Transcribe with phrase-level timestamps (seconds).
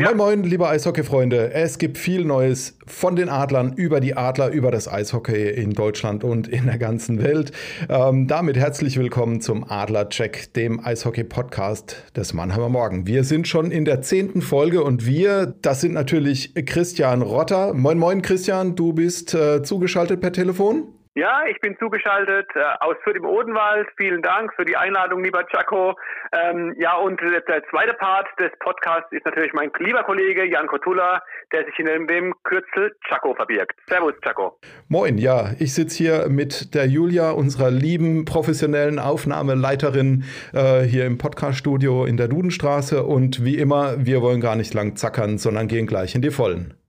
[0.00, 0.14] Ja.
[0.14, 1.52] Moin Moin, liebe Eishockey-Freunde.
[1.52, 6.24] Es gibt viel Neues von den Adlern über die Adler, über das Eishockey in Deutschland
[6.24, 7.52] und in der ganzen Welt.
[7.90, 13.06] Ähm, damit herzlich willkommen zum Adler-Check, dem Eishockey-Podcast des Mannheimer Morgen.
[13.06, 17.74] Wir sind schon in der zehnten Folge und wir, das sind natürlich Christian Rotter.
[17.74, 20.84] Moin Moin, Christian, du bist äh, zugeschaltet per Telefon?
[21.16, 23.88] Ja, ich bin zugeschaltet äh, aus Fürth im Odenwald.
[23.96, 25.96] Vielen Dank für die Einladung, lieber Chaco.
[26.32, 31.20] Ähm, ja, und der zweite Part des Podcasts ist natürlich mein lieber Kollege Jan Kotula,
[31.52, 33.72] der sich in dem Kürzel Chaco verbirgt.
[33.88, 34.56] Servus, Chaco.
[34.86, 40.22] Moin, ja, ich sitze hier mit der Julia, unserer lieben professionellen Aufnahmeleiterin
[40.54, 43.02] äh, hier im Podcaststudio in der Dudenstraße.
[43.02, 46.79] Und wie immer, wir wollen gar nicht lang zackern, sondern gehen gleich in die Vollen.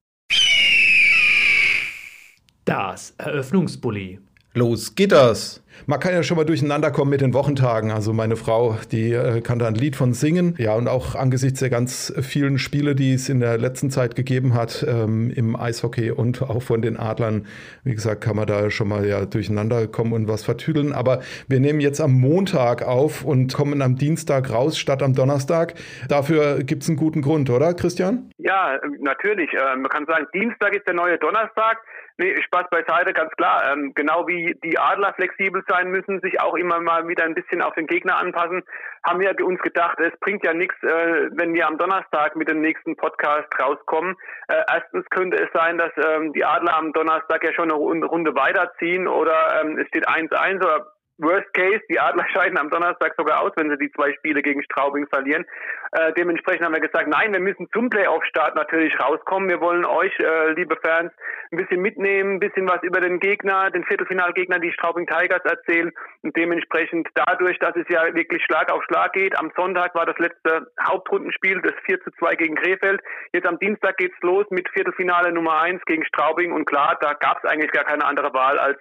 [2.65, 4.19] Das Eröffnungsbully.
[4.53, 5.63] Los geht das!
[5.87, 7.91] Man kann ja schon mal durcheinander kommen mit den Wochentagen.
[7.91, 10.55] Also meine Frau, die äh, kann da ein Lied von singen.
[10.57, 14.53] Ja, und auch angesichts der ganz vielen Spiele, die es in der letzten Zeit gegeben
[14.53, 17.47] hat ähm, im Eishockey und auch von den Adlern,
[17.83, 20.93] wie gesagt, kann man da schon mal ja durcheinander kommen und was vertüdeln.
[20.93, 25.73] Aber wir nehmen jetzt am Montag auf und kommen am Dienstag raus statt am Donnerstag.
[26.09, 28.29] Dafür gibt es einen guten Grund, oder Christian?
[28.37, 29.49] Ja, natürlich.
[29.53, 31.77] Ähm, man kann sagen, Dienstag ist der neue Donnerstag.
[32.21, 33.63] Nee, Spaß beiseite, ganz klar.
[33.73, 37.63] Ähm, genau wie die Adler flexibel sein müssen, sich auch immer mal wieder ein bisschen
[37.63, 38.61] auf den Gegner anpassen,
[39.03, 42.61] haben wir uns gedacht, es bringt ja nichts, äh, wenn wir am Donnerstag mit dem
[42.61, 44.15] nächsten Podcast rauskommen.
[44.49, 48.35] Äh, erstens könnte es sein, dass ähm, die Adler am Donnerstag ja schon eine Runde
[48.35, 53.41] weiterziehen oder ähm, es steht 1-1 oder Worst Case, die Adler scheiden am Donnerstag sogar
[53.41, 55.45] aus, wenn sie die zwei Spiele gegen Straubing verlieren.
[55.93, 59.49] Äh, dementsprechend haben wir gesagt, nein, wir müssen zum Playoff-Start natürlich rauskommen.
[59.49, 61.11] Wir wollen euch, äh, liebe Fans,
[61.51, 65.91] ein bisschen mitnehmen, ein bisschen was über den Gegner, den Viertelfinalgegner, die Straubing Tigers erzählen.
[66.23, 69.37] Und dementsprechend dadurch, dass es ja wirklich Schlag auf Schlag geht.
[69.37, 73.01] Am Sonntag war das letzte Hauptrundenspiel, das 4 zu 2 gegen Krefeld.
[73.33, 76.53] Jetzt am Dienstag geht's los mit Viertelfinale Nummer 1 gegen Straubing.
[76.53, 78.79] Und klar, da gab es eigentlich gar keine andere Wahl, als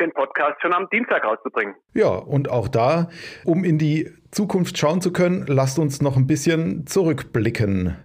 [0.00, 1.74] den Podcast schon am Dienstag rauszubringen.
[1.94, 3.08] Ja, und auch da,
[3.44, 7.96] um in die Zukunft schauen zu können, lasst uns noch ein bisschen zurückblicken.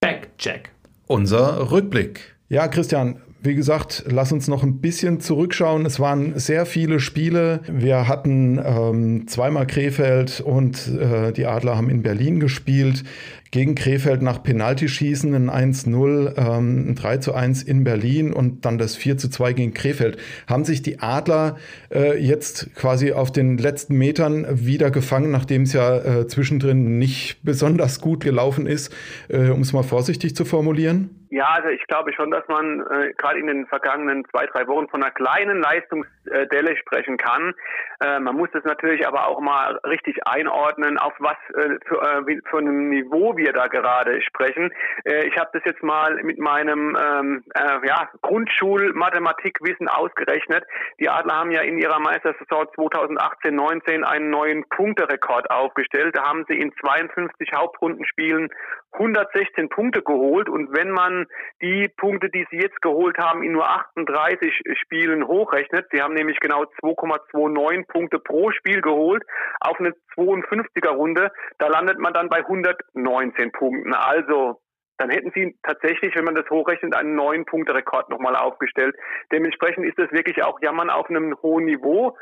[0.00, 0.70] Backcheck.
[1.06, 2.36] Unser Rückblick.
[2.48, 5.84] Ja, Christian, wie gesagt, lass uns noch ein bisschen zurückschauen.
[5.84, 7.60] Es waren sehr viele Spiele.
[7.70, 13.04] Wir hatten ähm, zweimal Krefeld und äh, die Adler haben in Berlin gespielt
[13.50, 19.52] gegen Krefeld nach Penaltyschießen ein 1-0, ähm, ein 3-1 in Berlin und dann das 4-2
[19.52, 20.16] gegen Krefeld.
[20.48, 21.56] Haben sich die Adler
[21.94, 27.44] äh, jetzt quasi auf den letzten Metern wieder gefangen, nachdem es ja äh, zwischendrin nicht
[27.44, 28.92] besonders gut gelaufen ist,
[29.28, 31.10] äh, um es mal vorsichtig zu formulieren?
[31.34, 34.86] Ja, also ich glaube schon, dass man äh, gerade in den vergangenen zwei, drei Wochen
[34.86, 37.54] von einer kleinen Leistungsdelle sprechen kann.
[37.98, 42.40] Äh, man muss das natürlich aber auch mal richtig einordnen, auf was äh, für, äh,
[42.48, 44.72] für ein Niveau wir da gerade sprechen.
[45.04, 50.62] Äh, ich habe das jetzt mal mit meinem ähm, äh, ja, Grundschul-Mathematikwissen ausgerechnet.
[51.00, 56.16] Die Adler haben ja in ihrer Meistersaison 2018-19 einen neuen Punkterekord aufgestellt.
[56.16, 58.50] Da haben sie in 52 Hauptrundenspielen
[58.94, 61.26] 116 Punkte geholt und wenn man
[61.60, 66.38] die Punkte, die sie jetzt geholt haben, in nur 38 Spielen hochrechnet, sie haben nämlich
[66.40, 69.22] genau 2,29 Punkte pro Spiel geholt
[69.60, 73.92] auf eine 52er Runde, da landet man dann bei 119 Punkten.
[73.94, 74.60] Also
[74.98, 78.94] dann hätten sie tatsächlich, wenn man das hochrechnet, einen neuen Punkterekord nochmal aufgestellt.
[79.32, 82.16] Dementsprechend ist das wirklich auch Jammern auf einem hohen Niveau.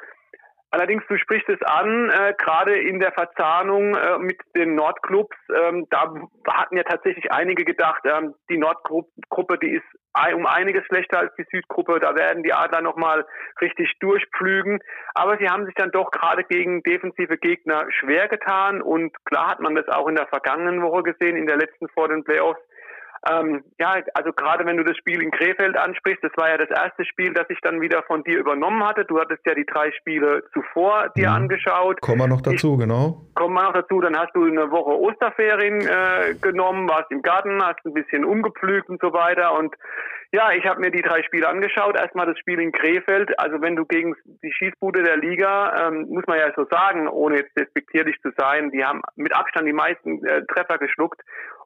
[0.74, 5.86] Allerdings, du sprichst es an, äh, gerade in der Verzahnung äh, mit den Nordclubs, ähm,
[5.90, 6.14] da
[6.48, 9.84] hatten ja tatsächlich einige gedacht, ähm, die Nordgruppe, die ist
[10.34, 13.26] um einiges schlechter als die Südgruppe, da werden die Adler nochmal
[13.60, 14.80] richtig durchpflügen.
[15.14, 18.82] Aber sie haben sich dann doch gerade gegen defensive Gegner schwer getan.
[18.82, 22.08] Und klar hat man das auch in der vergangenen Woche gesehen, in der letzten vor
[22.08, 22.60] den Playoffs
[23.30, 26.70] Ähm, ja, also gerade wenn du das Spiel in Krefeld ansprichst, das war ja das
[26.70, 29.04] erste Spiel, das ich dann wieder von dir übernommen hatte.
[29.04, 31.36] Du hattest ja die drei Spiele zuvor dir mhm.
[31.36, 32.00] angeschaut.
[32.00, 33.22] Kommen wir noch dazu, ich, genau.
[33.34, 37.62] Kommen wir noch dazu, dann hast du eine Woche Osterferien äh, genommen, warst im Garten,
[37.62, 39.74] hast ein bisschen umgepflügt und so weiter und
[40.34, 41.94] ja, ich habe mir die drei Spiele angeschaut.
[41.94, 43.38] Erstmal das Spiel in Krefeld.
[43.38, 47.36] Also wenn du gegen die Schießbude der Liga, ähm, muss man ja so sagen, ohne
[47.36, 51.20] jetzt despektierlich zu sein, die haben mit Abstand die meisten äh, Treffer geschluckt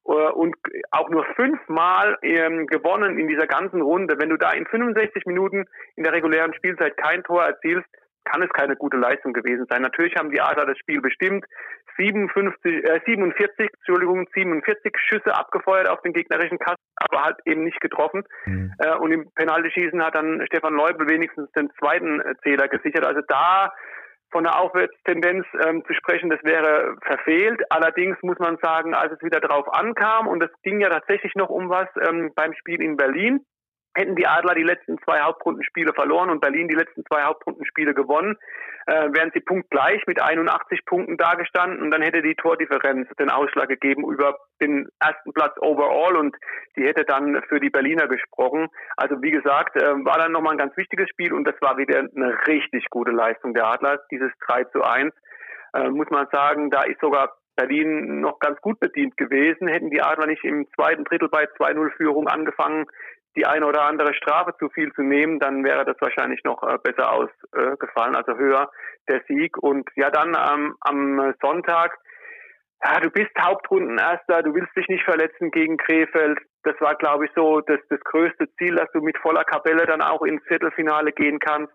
[0.07, 0.57] und
[0.93, 4.19] auch nur fünfmal ähm, gewonnen in dieser ganzen Runde.
[4.19, 5.65] Wenn du da in 65 Minuten
[5.97, 7.89] in der regulären Spielzeit kein Tor erzielst,
[8.25, 9.83] kann es keine gute Leistung gewesen sein.
[9.83, 11.45] Natürlich haben die Adler das Spiel bestimmt.
[11.97, 17.81] 57, äh, 47, Entschuldigung, 47 Schüsse abgefeuert auf den gegnerischen Kasten, aber halt eben nicht
[17.81, 18.25] getroffen.
[18.45, 18.73] Mhm.
[18.79, 23.07] Äh, und im Penaltyschießen hat dann Stefan Leubel wenigstens den zweiten äh, Zähler gesichert.
[23.07, 23.73] Also da
[24.37, 27.59] von der Aufwärtstendenz ähm, zu sprechen, das wäre verfehlt.
[27.71, 31.49] Allerdings muss man sagen, als es wieder drauf ankam, und es ging ja tatsächlich noch
[31.49, 33.41] um was ähm, beim Spiel in Berlin,
[33.97, 38.37] Hätten die Adler die letzten zwei Hauptrundenspiele verloren und Berlin die letzten zwei Hauptrundenspiele gewonnen,
[38.87, 43.69] äh, wären sie punktgleich mit 81 Punkten dagestanden und dann hätte die Tordifferenz den Ausschlag
[43.69, 46.37] gegeben über den ersten Platz overall und
[46.77, 48.69] die hätte dann für die Berliner gesprochen.
[48.97, 51.99] Also wie gesagt, äh, war dann nochmal ein ganz wichtiges Spiel und das war wieder
[51.99, 55.13] eine richtig gute Leistung der Adler, dieses 3 zu 1.
[55.75, 59.67] Äh, muss man sagen, da ist sogar Berlin noch ganz gut bedient gewesen.
[59.67, 62.87] Hätten die Adler nicht im zweiten Drittel bei 2-0 Führung angefangen,
[63.37, 66.79] die eine oder andere Strafe zu viel zu nehmen, dann wäre das wahrscheinlich noch äh,
[66.83, 68.71] besser ausgefallen, äh, also höher
[69.09, 69.57] der Sieg.
[69.59, 71.99] Und ja, dann ähm, am Sonntag,
[72.85, 76.39] ja, du bist Hauptrundenerster, du willst dich nicht verletzen gegen Krefeld.
[76.63, 80.01] Das war, glaube ich, so das, das größte Ziel, dass du mit voller Kapelle dann
[80.01, 81.73] auch ins Viertelfinale gehen kannst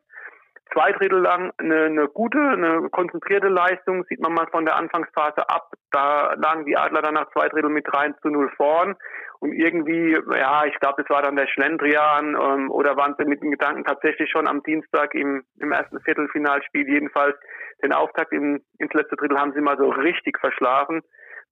[0.73, 5.49] zwei Drittel lang eine, eine gute, eine konzentrierte Leistung, sieht man mal von der Anfangsphase
[5.49, 5.71] ab.
[5.91, 8.95] Da lagen die Adler dann nach zwei Drittel mit 3 zu 0 vorn.
[9.39, 13.41] Und irgendwie, ja, ich glaube, das war dann der Schlendrian ähm, oder waren sie mit
[13.41, 17.35] den Gedanken tatsächlich schon am Dienstag im, im ersten Viertelfinalspiel jedenfalls
[17.83, 21.01] den Auftakt im, ins letzte Drittel haben sie mal so richtig verschlafen.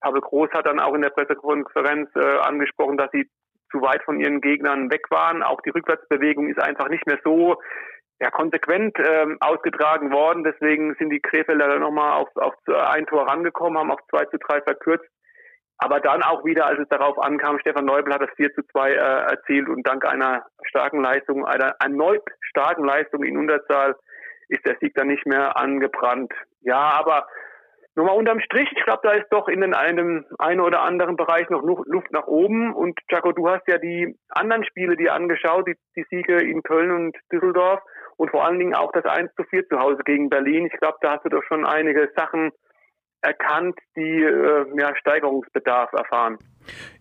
[0.01, 3.27] Pavel Groß hat dann auch in der Pressekonferenz äh, angesprochen, dass sie
[3.72, 5.44] zu weit von ihren Gegnern weg waren.
[5.44, 7.57] Auch die Rückwärtsbewegung ist einfach nicht mehr so
[8.19, 10.44] ja, konsequent ähm, ausgetragen worden.
[10.44, 14.38] Deswegen sind die Krefelder dann nochmal auf, auf ein Tor rangekommen, haben auf 2 zu
[14.38, 15.07] 3 verkürzt.
[15.77, 18.92] Aber dann auch wieder, als es darauf ankam, Stefan Neubel hat das 4 zu 2
[18.92, 23.95] äh, erzielt und dank einer starken Leistung, einer erneut starken Leistung in Unterzahl
[24.50, 26.33] ist der Sieg dann nicht mehr angebrannt.
[26.62, 27.27] Ja, aber
[27.95, 31.50] nur mal unterm Strich, ich glaube, da ist doch in einem einen oder anderen Bereich
[31.50, 32.74] noch Luft nach oben.
[32.74, 36.92] Und Jaco, du hast ja die anderen Spiele dir angeschaut, die, die Siege in Köln
[36.92, 37.81] und Düsseldorf
[38.19, 40.69] und vor allen Dingen auch das 1 zu 4 zu Hause gegen Berlin.
[40.71, 42.51] Ich glaube, da hast du doch schon einige Sachen
[43.21, 46.38] erkannt, die äh, ja, Steigerungsbedarf erfahren.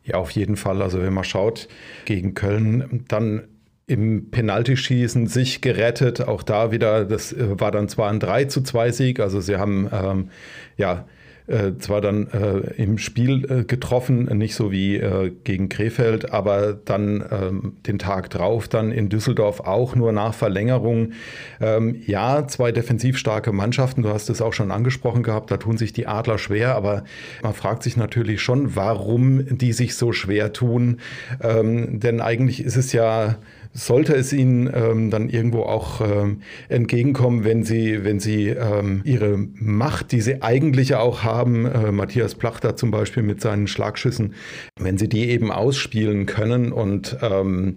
[0.05, 0.81] Ja, auf jeden Fall.
[0.81, 1.67] Also wenn man schaut
[2.05, 3.49] gegen Köln, dann
[3.89, 6.21] im Penaltyschießen sich gerettet.
[6.21, 9.57] Auch da wieder, das äh, war dann zwar ein 3 zu 2 Sieg, also sie
[9.57, 10.31] haben ähm,
[10.77, 11.09] ja
[11.49, 16.73] äh, zwar dann äh, im Spiel äh, getroffen, nicht so wie äh, gegen Krefeld, aber
[16.73, 21.13] dann ähm, den Tag drauf, dann in Düsseldorf auch nur nach Verlängerung.
[21.61, 25.79] Ähm, ja, zwei defensiv starke Mannschaften, du hast es auch schon angesprochen gehabt, da tun
[25.79, 27.05] sich die Adler schwer, aber
[27.43, 30.99] man fragt sich natürlich schon, warum die sich so schwer tun.
[31.43, 33.37] Ähm, denn eigentlich ist es ja
[33.79, 39.39] sollte es ihnen ähm, dann irgendwo auch ähm, entgegenkommen, wenn sie, wenn sie ähm, ihre
[39.39, 44.35] Macht, die sie eigentlich auch haben, äh, Matthias Plachter zum Beispiel mit seinen Schlagschüssen,
[44.79, 47.77] wenn sie die eben ausspielen können und ähm,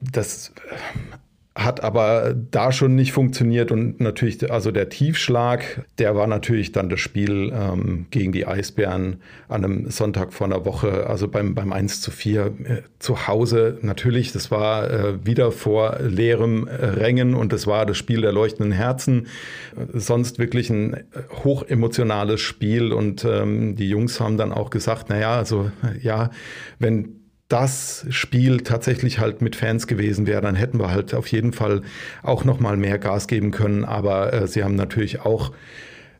[0.00, 0.52] das
[1.58, 6.88] hat aber da schon nicht funktioniert und natürlich, also der Tiefschlag, der war natürlich dann
[6.88, 9.16] das Spiel ähm, gegen die Eisbären
[9.48, 12.52] an einem Sonntag vor einer Woche, also beim, beim 1 zu 4 äh,
[13.00, 13.78] zu Hause.
[13.82, 18.70] Natürlich, das war äh, wieder vor leerem Rängen und das war das Spiel der leuchtenden
[18.70, 19.26] Herzen.
[19.92, 21.02] Sonst wirklich ein äh,
[21.42, 26.30] hochemotionales Spiel und ähm, die Jungs haben dann auch gesagt, naja, also ja,
[26.78, 27.17] wenn
[27.48, 31.82] das Spiel tatsächlich halt mit Fans gewesen wäre, dann hätten wir halt auf jeden Fall
[32.22, 33.84] auch noch mal mehr Gas geben können.
[33.84, 35.52] Aber äh, sie haben natürlich auch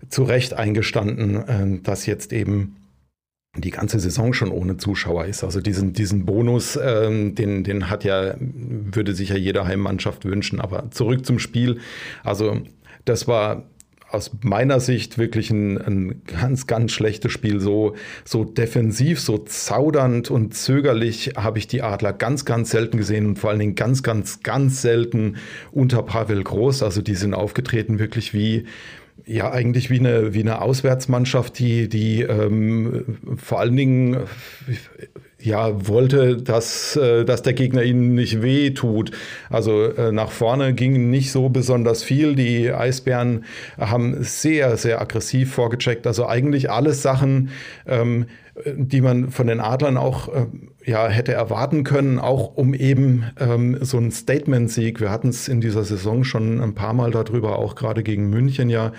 [0.08, 2.76] zu Recht eingestanden, äh, dass jetzt eben
[3.56, 5.44] die ganze Saison schon ohne Zuschauer ist.
[5.44, 10.61] Also diesen, diesen Bonus, ähm, den, den hat ja, würde sich ja jede Heimmannschaft wünschen.
[10.61, 11.78] Aber zurück zum Spiel.
[12.25, 12.62] Also
[13.04, 13.64] das war
[14.10, 17.60] aus meiner Sicht wirklich ein, ein, ganz, ganz schlechtes Spiel.
[17.60, 23.26] So, so defensiv, so zaudernd und zögerlich habe ich die Adler ganz, ganz selten gesehen
[23.26, 25.36] und vor allen Dingen ganz, ganz, ganz selten
[25.72, 26.82] unter Pavel Groß.
[26.82, 28.64] Also die sind aufgetreten wirklich wie,
[29.26, 34.16] ja, eigentlich wie eine, wie eine Auswärtsmannschaft, die, die ähm, vor allen Dingen
[35.40, 39.12] ja, wollte, dass, äh, dass der Gegner ihnen nicht weh tut.
[39.50, 42.35] Also äh, nach vorne ging nicht so besonders viel.
[42.35, 43.45] Die Eisbären
[43.78, 46.07] haben sehr, sehr aggressiv vorgecheckt.
[46.07, 47.50] Also eigentlich alles Sachen,
[47.87, 48.26] ähm,
[48.66, 50.46] die man von den Adlern auch äh,
[50.84, 55.00] ja, hätte erwarten können, auch um eben ähm, so einen Statement-Sieg.
[55.00, 58.70] Wir hatten es in dieser Saison schon ein paar Mal darüber, auch gerade gegen München
[58.70, 58.92] ja,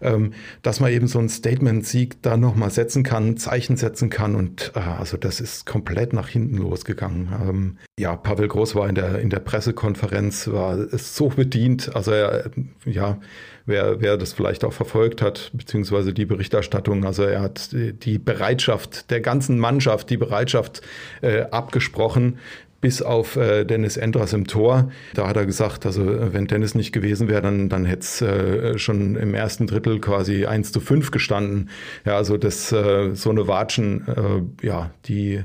[0.00, 4.72] ähm, dass man eben so einen Statement-Sieg da nochmal setzen kann, Zeichen setzen kann und
[4.74, 7.28] äh, also das ist komplett nach hinten losgegangen.
[7.46, 12.50] Ähm, ja, Pavel Groß war in der, in der Pressekonferenz, war so bedient, also er,
[12.86, 13.18] ja,
[13.66, 17.04] wer, wer das vielleicht auch verfolgt hat, beziehungsweise die Berichterstattung.
[17.04, 20.82] Also er hat die Bereitschaft der ganzen Mannschaft, die Bereitschaft
[21.22, 22.38] äh, abgesprochen,
[22.84, 24.90] bis auf äh, Dennis Endras im Tor.
[25.14, 28.78] Da hat er gesagt, also wenn Dennis nicht gewesen wäre, dann, dann hätte es äh,
[28.78, 31.70] schon im ersten Drittel quasi 1 zu 5 gestanden.
[32.04, 35.42] Ja, also das äh, so eine Watschen, äh, ja, die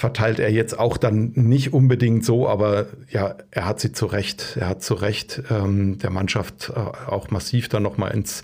[0.00, 4.56] verteilt er jetzt auch dann nicht unbedingt so, aber ja, er hat sie zu Recht,
[4.58, 8.42] er hat zu Recht ähm, der Mannschaft äh, auch massiv dann nochmal ins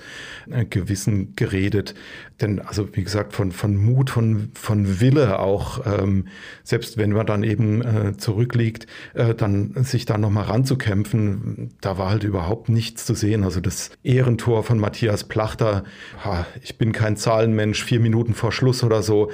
[0.51, 1.95] äh, Gewissen geredet.
[2.43, 6.27] Denn also wie gesagt, von, von Mut, von, von Wille auch, ähm,
[6.63, 12.11] selbst wenn man dann eben äh, zurückliegt, äh, dann sich da nochmal ranzukämpfen, da war
[12.11, 13.45] halt überhaupt nichts zu sehen.
[13.45, 15.85] Also das Ehrentor von Matthias Plachter,
[16.23, 19.31] ha, ich bin kein Zahlenmensch, vier Minuten vor Schluss oder so,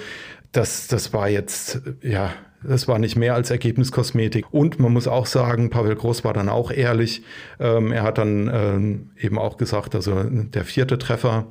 [0.52, 2.32] das, das war jetzt, ja,
[2.62, 4.52] das war nicht mehr als Ergebniskosmetik.
[4.52, 7.23] Und man muss auch sagen, Pavel Groß war dann auch ehrlich.
[7.59, 11.47] Ähm, er hat dann ähm, eben auch gesagt, also der vierte Treffer,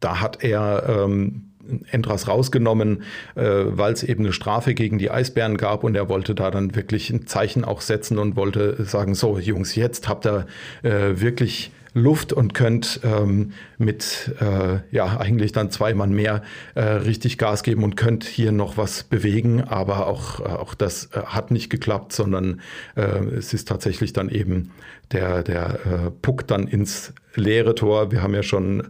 [0.00, 1.52] da hat er ähm,
[1.90, 3.04] Endras rausgenommen,
[3.36, 6.74] äh, weil es eben eine Strafe gegen die Eisbären gab und er wollte da dann
[6.74, 10.46] wirklich ein Zeichen auch setzen und wollte sagen, so Jungs, jetzt habt ihr
[10.82, 16.42] äh, wirklich Luft und könnt ähm, mit äh, ja eigentlich dann zwei Mann mehr
[16.74, 19.62] äh, richtig Gas geben und könnt hier noch was bewegen.
[19.62, 22.60] Aber auch, äh, auch das äh, hat nicht geklappt, sondern
[22.96, 24.72] äh, es ist tatsächlich dann eben
[25.12, 28.10] der, der Puck dann ins leere Tor.
[28.10, 28.88] Wir haben ja schon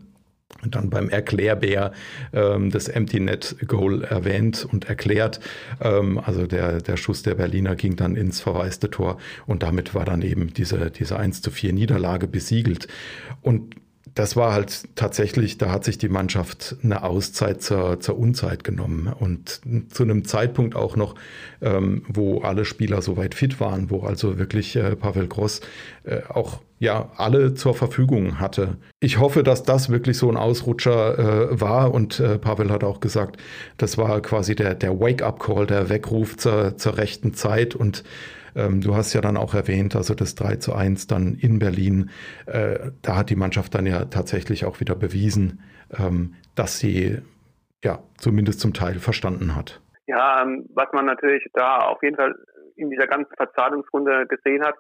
[0.65, 1.93] dann beim Erklärbär
[2.33, 5.41] ähm, das Empty Net Goal erwähnt und erklärt.
[5.81, 10.05] Ähm, also der, der Schuss der Berliner ging dann ins verwaiste Tor und damit war
[10.05, 12.89] dann eben diese, diese 1 zu 4 Niederlage besiegelt.
[13.43, 13.75] Und
[14.15, 19.13] das war halt tatsächlich, da hat sich die Mannschaft eine Auszeit zur, zur Unzeit genommen.
[19.19, 19.61] Und
[19.93, 21.17] zu einem Zeitpunkt auch noch,
[21.61, 25.63] ähm, wo alle Spieler soweit fit waren, wo also wirklich äh, Pavel Gross
[26.05, 28.77] äh, auch ja alle zur Verfügung hatte.
[29.01, 31.93] Ich hoffe, dass das wirklich so ein Ausrutscher äh, war.
[31.93, 33.39] Und äh, Pavel hat auch gesagt,
[33.79, 37.75] das war quasi der, der Wake-up-Call, der Weckruf zur, zur rechten Zeit.
[37.75, 38.05] Und
[38.57, 42.11] ähm, du hast ja dann auch erwähnt, also das 3 zu 1 dann in Berlin,
[42.47, 45.63] äh, da hat die Mannschaft dann ja tatsächlich auch wieder bewiesen,
[45.99, 47.19] ähm, dass sie
[47.83, 49.81] ja zumindest zum Teil verstanden hat.
[50.07, 52.35] Ja, ähm, was man natürlich da auf jeden Fall
[52.77, 54.75] in dieser ganzen Verzahlungsrunde gesehen hat,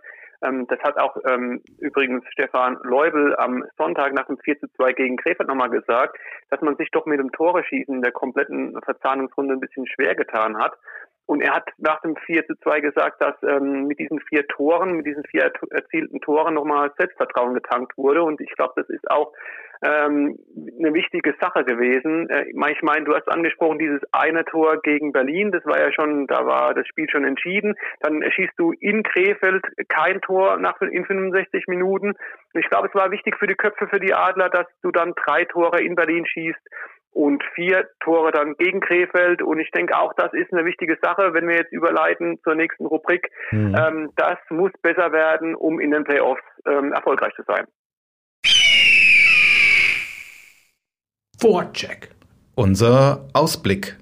[0.44, 4.92] ähm, das hat auch ähm, übrigens Stefan Leubel am Sonntag nach dem 4 zu 2
[4.92, 6.16] gegen Krefeld nochmal gesagt,
[6.50, 10.74] dass man sich doch mit dem Tore-Schießen der kompletten Verzahnungsrunde ein bisschen schwer getan hat.
[11.26, 14.92] Und er hat nach dem 4 zu 2 gesagt, dass ähm, mit diesen vier Toren,
[14.92, 18.22] mit diesen vier erzielten Toren nochmal Selbstvertrauen getankt wurde.
[18.22, 19.32] Und ich glaube, das ist auch
[19.82, 20.38] ähm,
[20.78, 22.28] eine wichtige Sache gewesen.
[22.28, 26.26] Äh, ich meine, du hast angesprochen, dieses eine Tor gegen Berlin, das war ja schon,
[26.26, 27.74] da war das Spiel schon entschieden.
[28.00, 32.14] Dann schießt du in Krefeld kein Tor nach in 65 Minuten.
[32.52, 35.44] Ich glaube, es war wichtig für die Köpfe, für die Adler, dass du dann drei
[35.44, 36.60] Tore in Berlin schießt
[37.14, 39.40] und vier Tore dann gegen Krefeld.
[39.40, 42.86] Und ich denke auch, das ist eine wichtige Sache, wenn wir jetzt überleiten zur nächsten
[42.86, 43.30] Rubrik.
[43.50, 43.74] Mhm.
[43.74, 47.66] Ähm, das muss besser werden, um in den Playoffs ähm, erfolgreich zu sein.
[51.40, 52.10] Vorcheck.
[52.56, 53.96] Unser Ausblick.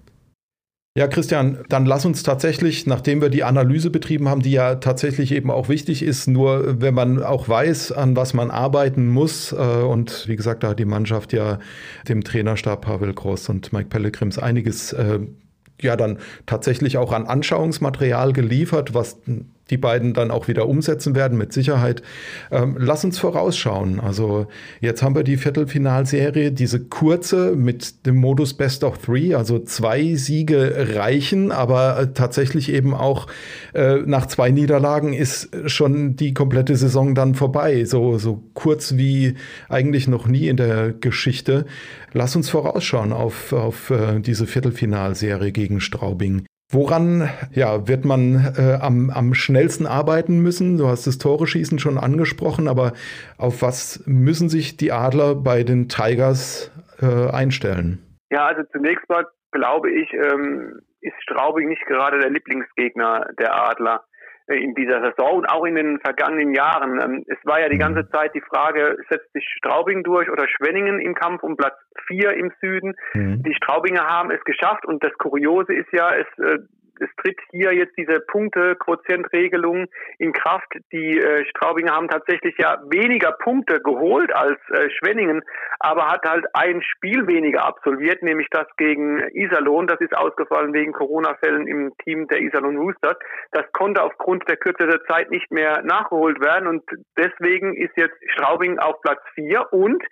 [0.94, 5.32] Ja, Christian, dann lass uns tatsächlich, nachdem wir die Analyse betrieben haben, die ja tatsächlich
[5.32, 9.56] eben auch wichtig ist, nur wenn man auch weiß, an was man arbeiten muss, äh,
[9.56, 11.60] und wie gesagt, da hat die Mannschaft ja
[12.08, 15.20] dem Trainerstab Pavel Groß und Mike Pellegrims einiges äh,
[15.80, 19.16] ja dann tatsächlich auch an Anschauungsmaterial geliefert, was
[19.70, 22.02] die beiden dann auch wieder umsetzen werden, mit Sicherheit.
[22.50, 24.00] Ähm, lass uns vorausschauen.
[24.00, 24.46] Also
[24.80, 30.14] jetzt haben wir die Viertelfinalserie, diese kurze mit dem Modus Best of Three, also zwei
[30.14, 33.28] Siege reichen, aber äh, tatsächlich eben auch
[33.72, 37.84] äh, nach zwei Niederlagen ist schon die komplette Saison dann vorbei.
[37.84, 39.34] So, so kurz wie
[39.68, 41.64] eigentlich noch nie in der Geschichte.
[42.12, 46.44] Lass uns vorausschauen auf, auf äh, diese Viertelfinalserie gegen Straubing.
[46.72, 50.78] Woran ja, wird man äh, am, am schnellsten arbeiten müssen?
[50.78, 52.92] Du hast das Tore-Schießen schon angesprochen, aber
[53.36, 57.98] auf was müssen sich die Adler bei den Tigers äh, einstellen?
[58.30, 64.04] Ja, also zunächst mal glaube ich, ähm, ist Straubing nicht gerade der Lieblingsgegner der Adler
[64.48, 67.00] in dieser Saison und auch in den vergangenen Jahren.
[67.00, 71.00] Ähm, es war ja die ganze Zeit die Frage, setzt sich Straubing durch oder Schwenningen
[71.00, 72.94] im Kampf um Platz vier im Süden?
[73.14, 73.42] Mhm.
[73.42, 76.58] Die Straubinger haben es geschafft und das Kuriose ist ja, es äh,
[77.02, 79.86] es tritt hier jetzt diese Punkte-Quotient-Regelung
[80.18, 80.72] in Kraft.
[80.92, 85.42] Die äh, Straubinger haben tatsächlich ja weniger Punkte geholt als äh, Schwenningen,
[85.80, 89.86] aber hat halt ein Spiel weniger absolviert, nämlich das gegen Iserlohn.
[89.86, 93.16] Das ist ausgefallen wegen Corona-Fällen im Team der Iserlohn Roosters.
[93.50, 96.84] Das konnte aufgrund der Kürze der Zeit nicht mehr nachgeholt werden und
[97.16, 100.02] deswegen ist jetzt Straubing auf Platz vier und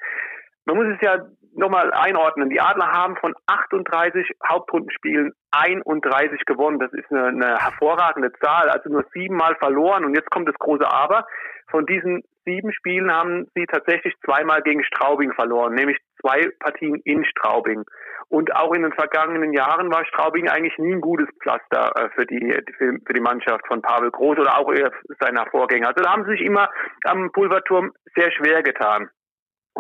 [0.67, 2.51] man muss es ja nochmal einordnen.
[2.51, 6.79] Die Adler haben von 38 Hauptrundenspielen 31 gewonnen.
[6.79, 8.71] Das ist eine, eine hervorragende Zahl.
[8.71, 10.05] Also nur siebenmal verloren.
[10.05, 11.27] Und jetzt kommt das große Aber.
[11.71, 17.25] Von diesen sieben Spielen haben sie tatsächlich zweimal gegen Straubing verloren, nämlich zwei Partien in
[17.25, 17.85] Straubing.
[18.29, 22.27] Und auch in den vergangenen Jahren war Straubing eigentlich nie ein gutes Pflaster äh, für
[22.27, 24.73] die für, die Mannschaft von Pavel Groß oder auch
[25.21, 25.89] seiner Vorgänger.
[25.89, 26.69] Also da haben sie sich immer
[27.05, 29.11] am Pulverturm sehr schwer getan.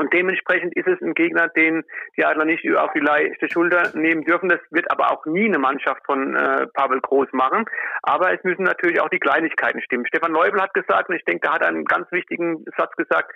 [0.00, 1.84] Und dementsprechend ist es ein Gegner, den
[2.16, 4.48] die Adler nicht auf die leichte Schulter nehmen dürfen.
[4.48, 7.66] Das wird aber auch nie eine Mannschaft von äh, Pavel Groß machen.
[8.02, 10.06] Aber es müssen natürlich auch die Kleinigkeiten stimmen.
[10.06, 13.30] Stefan Neubel hat gesagt, und ich denke, da hat einen ganz wichtigen Satz gesagt,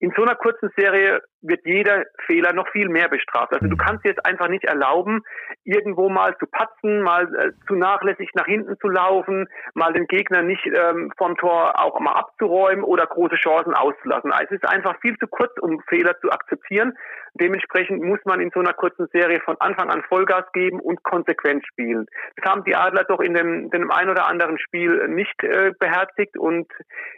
[0.00, 3.52] in so einer kurzen Serie wird jeder Fehler noch viel mehr bestraft.
[3.52, 3.78] Also du mhm.
[3.78, 5.22] kannst dir jetzt einfach nicht erlauben,
[5.64, 10.42] irgendwo mal zu patzen, mal äh, zu nachlässig nach hinten zu laufen, mal den Gegner
[10.42, 14.32] nicht ähm, vom Tor auch mal abzuräumen oder große Chancen auszulassen.
[14.32, 16.96] Also es ist einfach viel zu kurz, um Fehler zu akzeptieren.
[17.34, 21.64] Dementsprechend muss man in so einer kurzen Serie von Anfang an Vollgas geben und konsequent
[21.66, 22.06] spielen.
[22.36, 26.36] Das haben die Adler doch in dem, dem ein oder anderen Spiel nicht äh, beherzigt
[26.36, 26.66] und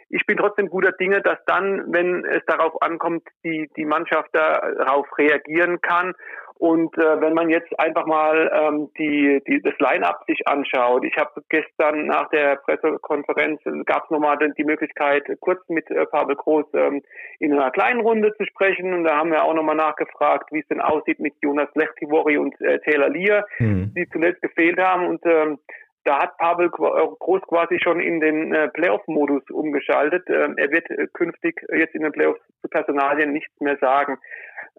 [0.09, 5.07] ich bin trotzdem guter Dinge, dass dann, wenn es darauf ankommt, die, die Mannschaft darauf
[5.17, 6.13] reagieren kann
[6.61, 11.17] und äh, wenn man jetzt einfach mal ähm, die, die, das Line-up sich anschaut, ich
[11.17, 16.67] habe gestern nach der Pressekonferenz gab es nochmal die Möglichkeit, kurz mit äh, Pavel Groß
[16.75, 17.01] ähm,
[17.39, 18.93] in einer kleinen Runde zu sprechen.
[18.93, 22.53] Und da haben wir auch nochmal nachgefragt, wie es denn aussieht mit Jonas Lechtivori und
[22.61, 23.91] äh, Taylor Lear, mhm.
[23.97, 25.07] die zuletzt gefehlt haben.
[25.07, 25.57] Und ähm,
[26.03, 30.23] da hat Pavel äh, Groß quasi schon in den äh, Playoff-Modus umgeschaltet.
[30.29, 34.17] Ähm, er wird äh, künftig jetzt in den Playoffs zu Personalien nichts mehr sagen.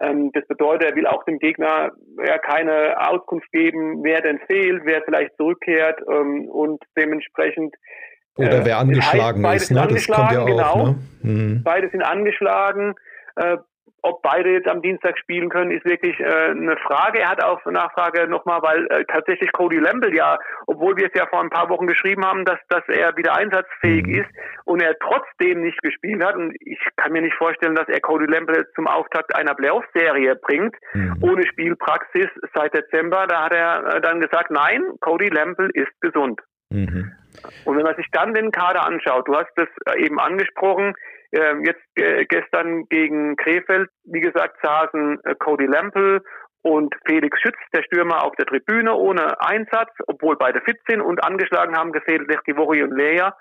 [0.01, 1.93] Ähm, das bedeutet, er will auch dem Gegner
[2.25, 7.75] ja keine Auskunft geben, wer denn fehlt, wer vielleicht zurückkehrt ähm, und dementsprechend
[8.37, 9.87] oder wer angeschlagen heißt, ist, ne?
[9.91, 10.47] das kommt ja auch.
[10.47, 10.87] Genau.
[10.87, 10.99] Ne?
[11.23, 11.63] Mhm.
[11.63, 12.95] Beide sind angeschlagen.
[14.05, 17.21] Ob beide jetzt am Dienstag spielen können, ist wirklich äh, eine Frage.
[17.21, 21.27] Er hat auch Nachfrage nochmal, weil äh, tatsächlich Cody Lamble ja, obwohl wir es ja
[21.27, 24.15] vor ein paar Wochen geschrieben haben, dass, dass er wieder einsatzfähig mhm.
[24.15, 24.31] ist
[24.65, 26.35] und er trotzdem nicht gespielt hat.
[26.35, 30.75] Und ich kann mir nicht vorstellen, dass er Cody Lamble zum Auftakt einer Playoff-Serie bringt,
[30.95, 31.19] mhm.
[31.21, 33.29] ohne Spielpraxis seit Dezember.
[33.29, 36.41] Da hat er äh, dann gesagt, nein, Cody Lamble ist gesund.
[36.71, 37.13] Mhm.
[37.65, 40.95] Und wenn man sich dann den Kader anschaut, du hast das äh, eben angesprochen,
[41.33, 46.23] ähm, jetzt äh, gestern gegen Krefeld, wie gesagt, saßen äh, Cody Lample
[46.63, 51.25] und Felix Schütz, der Stürmer, auf der Tribüne ohne Einsatz, obwohl beide fit sind und
[51.25, 53.37] angeschlagen haben gefehlt Lechtivori und Leia.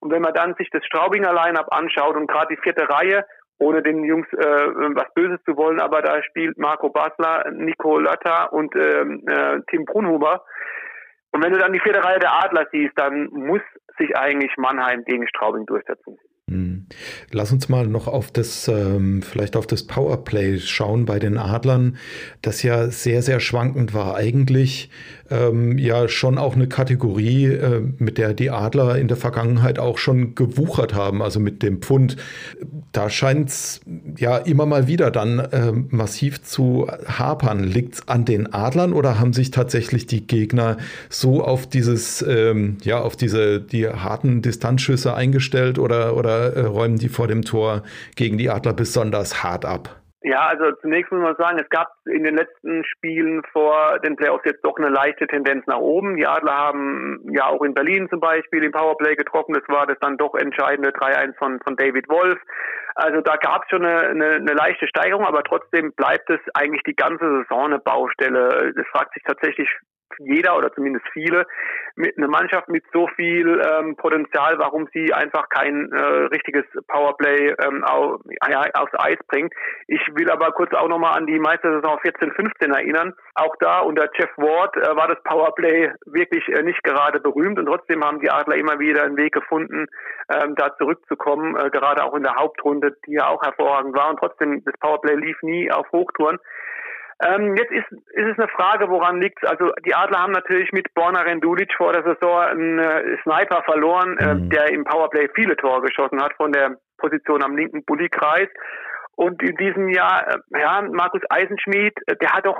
[0.00, 3.24] Und wenn man dann sich das Straubinger Line-Up anschaut und gerade die vierte Reihe,
[3.58, 8.52] ohne den Jungs äh, was Böses zu wollen, aber da spielt Marco Basler, Nico Lötter
[8.52, 10.44] und ähm, äh, Tim Brunhuber.
[11.32, 13.60] Und wenn du dann die vierte Reihe der Adler siehst, dann muss
[13.98, 16.18] sich eigentlich Mannheim gegen Straubing durchsetzen.
[17.30, 21.96] Lass uns mal noch auf das, ähm, vielleicht auf das Powerplay schauen bei den Adlern,
[22.42, 24.16] das ja sehr, sehr schwankend war.
[24.16, 24.90] Eigentlich
[25.30, 29.98] ähm, ja schon auch eine Kategorie, äh, mit der die Adler in der Vergangenheit auch
[29.98, 32.16] schon gewuchert haben, also mit dem Pfund.
[32.92, 33.80] Da scheint es
[34.18, 37.62] ja immer mal wieder dann äh, massiv zu hapern.
[37.64, 40.76] Liegt es an den Adlern oder haben sich tatsächlich die Gegner
[41.08, 46.96] so auf dieses, ähm, ja, auf diese, die harten Distanzschüsse eingestellt oder, oder äh, räumen
[46.96, 47.82] die vor dem Tor
[48.16, 50.00] gegen die Adler besonders hart ab?
[50.22, 54.44] Ja, also zunächst muss man sagen, es gab in den letzten Spielen vor den Playoffs
[54.44, 56.16] jetzt doch eine leichte Tendenz nach oben.
[56.16, 59.54] Die Adler haben ja auch in Berlin zum Beispiel im Powerplay getroffen.
[59.54, 62.38] Das war das dann doch entscheidende 3-1 von, von David Wolf.
[62.96, 66.82] Also da gab es schon eine, eine, eine leichte Steigerung, aber trotzdem bleibt es eigentlich
[66.82, 68.74] die ganze Saison eine Baustelle.
[68.76, 69.70] Das fragt sich tatsächlich
[70.20, 71.46] jeder oder zumindest viele
[71.96, 76.02] mit einer Mannschaft mit so viel ähm, Potenzial, warum sie einfach kein äh,
[76.32, 79.52] richtiges Powerplay ähm, auf, ja, aufs Eis bringt.
[79.86, 83.14] Ich will aber kurz auch nochmal an die Meistersaison 14-15 erinnern.
[83.34, 87.66] Auch da unter Jeff Ward äh, war das Powerplay wirklich äh, nicht gerade berühmt und
[87.66, 89.86] trotzdem haben die Adler immer wieder einen Weg gefunden,
[90.32, 94.18] ähm, da zurückzukommen, äh, gerade auch in der Hauptrunde, die ja auch hervorragend war und
[94.18, 96.38] trotzdem das Powerplay lief nie auf Hochtouren.
[97.22, 99.46] Ähm, jetzt ist, ist es eine Frage, woran liegt?
[99.46, 104.16] Also die Adler haben natürlich mit Borna Rendulic vor der Saison einen äh, Sniper verloren,
[104.18, 104.50] äh, mhm.
[104.50, 108.48] der im Powerplay viele Tore geschossen hat von der Position am linken Bullykreis.
[109.20, 112.58] Und in diesem Jahr, äh, ja, Markus Eisenschmied, äh, der hat auch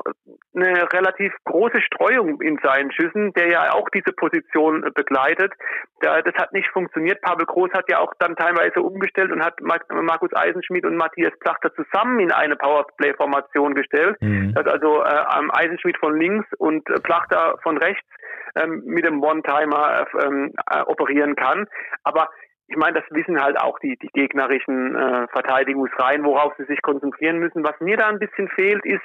[0.55, 5.55] eine relativ große Streuung in seinen Schüssen, der ja auch diese Position äh, begleitet.
[6.03, 7.23] Das hat nicht funktioniert.
[7.23, 11.75] Pavel Groß hat ja auch dann teilweise umgestellt und hat Markus Eisenschmied und Matthias Plachter
[11.75, 14.17] zusammen in eine Powerplay-Formation gestellt.
[14.21, 14.55] Mhm.
[14.55, 18.09] Dass also äh, Eisenschmied von links und Plachter von rechts
[18.57, 21.67] ähm, mit dem One-Timer ähm, äh, operieren kann.
[22.05, 22.29] Aber
[22.71, 27.39] ich meine, das wissen halt auch die, die gegnerischen äh, Verteidigungsreihen, worauf sie sich konzentrieren
[27.39, 27.65] müssen.
[27.65, 29.03] Was mir da ein bisschen fehlt, ist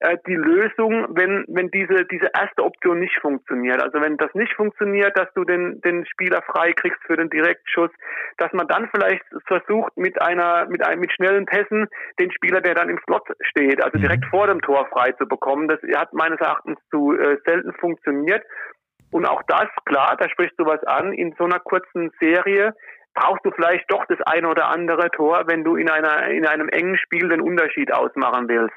[0.00, 3.82] äh, die Lösung, wenn, wenn diese, diese erste Option nicht funktioniert.
[3.82, 7.90] Also wenn das nicht funktioniert, dass du den, den Spieler frei kriegst für den Direktschuss,
[8.36, 11.88] dass man dann vielleicht versucht, mit einer, mit einem, mit schnellen Pässen
[12.20, 14.28] den Spieler, der dann im Slot steht, also direkt mhm.
[14.28, 15.68] vor dem Tor frei zu bekommen.
[15.68, 18.44] Das hat meines Erachtens zu äh, selten funktioniert.
[19.10, 22.74] Und auch das, klar, da sprichst du was an, in so einer kurzen Serie
[23.16, 26.68] brauchst du vielleicht doch das eine oder andere Tor, wenn du in einer in einem
[26.68, 28.76] engen Spiel den Unterschied ausmachen willst.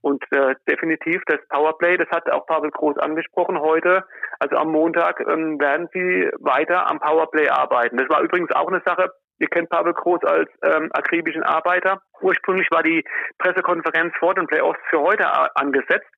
[0.00, 4.04] Und äh, definitiv das Powerplay, das hat auch Pavel Groß angesprochen heute.
[4.40, 7.98] Also am Montag ähm, werden sie weiter am Powerplay arbeiten.
[7.98, 9.12] Das war übrigens auch eine Sache.
[9.38, 12.02] Ihr kennt Pavel Groß als ähm, akribischen Arbeiter.
[12.20, 13.04] Ursprünglich war die
[13.38, 16.10] Pressekonferenz vor den Playoffs für heute angesetzt.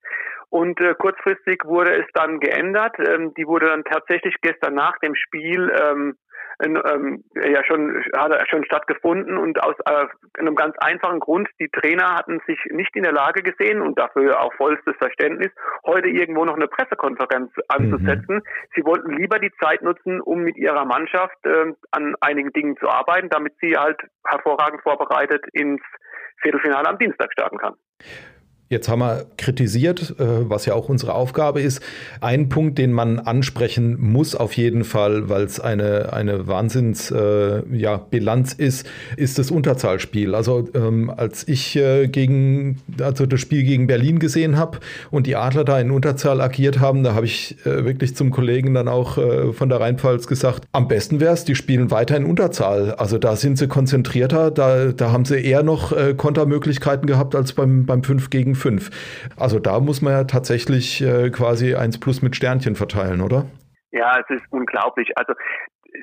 [0.48, 2.96] Und äh, kurzfristig wurde es dann geändert.
[2.98, 6.16] Ähm, die wurde dann tatsächlich gestern nach dem Spiel ähm,
[6.61, 10.07] ähm, ja schon hat er schon stattgefunden und aus äh,
[10.38, 14.40] einem ganz einfachen Grund, die Trainer hatten sich nicht in der Lage gesehen und dafür
[14.40, 15.51] auch vollstes Verständnis,
[15.85, 18.37] heute irgendwo noch eine Pressekonferenz anzusetzen.
[18.37, 18.43] Mhm.
[18.75, 22.88] Sie wollten lieber die Zeit nutzen, um mit ihrer Mannschaft äh, an einigen Dingen zu
[22.88, 25.83] arbeiten, damit sie halt hervorragend vorbereitet ins
[26.43, 27.75] Viertelfinale am Dienstag starten kann.
[28.70, 31.83] Jetzt haben wir kritisiert, äh, was ja auch unsere Aufgabe ist.
[32.22, 38.62] Ein Punkt, den man ansprechen muss auf jeden Fall, weil es eine, eine Wahnsinnsbilanz äh,
[38.62, 38.87] ja, ist,
[39.18, 40.35] ist das Unterzahlspiel.
[40.35, 44.79] Also ähm, als ich äh, gegen, also das Spiel gegen Berlin gesehen habe
[45.11, 48.72] und die Adler da in Unterzahl agiert haben, da habe ich äh, wirklich zum Kollegen
[48.72, 52.24] dann auch äh, von der Rheinpfalz gesagt, am besten wäre es, die spielen weiter in
[52.24, 52.94] Unterzahl.
[52.94, 57.53] Also da sind sie konzentrierter, da, da haben sie eher noch äh, Kontermöglichkeiten gehabt als
[57.53, 58.90] beim, beim 5 gegen gegen 5.
[59.38, 63.44] Also da muss man ja tatsächlich äh, quasi 1 plus mit Sternchen verteilen, oder?
[63.92, 65.11] Ja, es ist unglaublich.
[65.16, 65.35] Also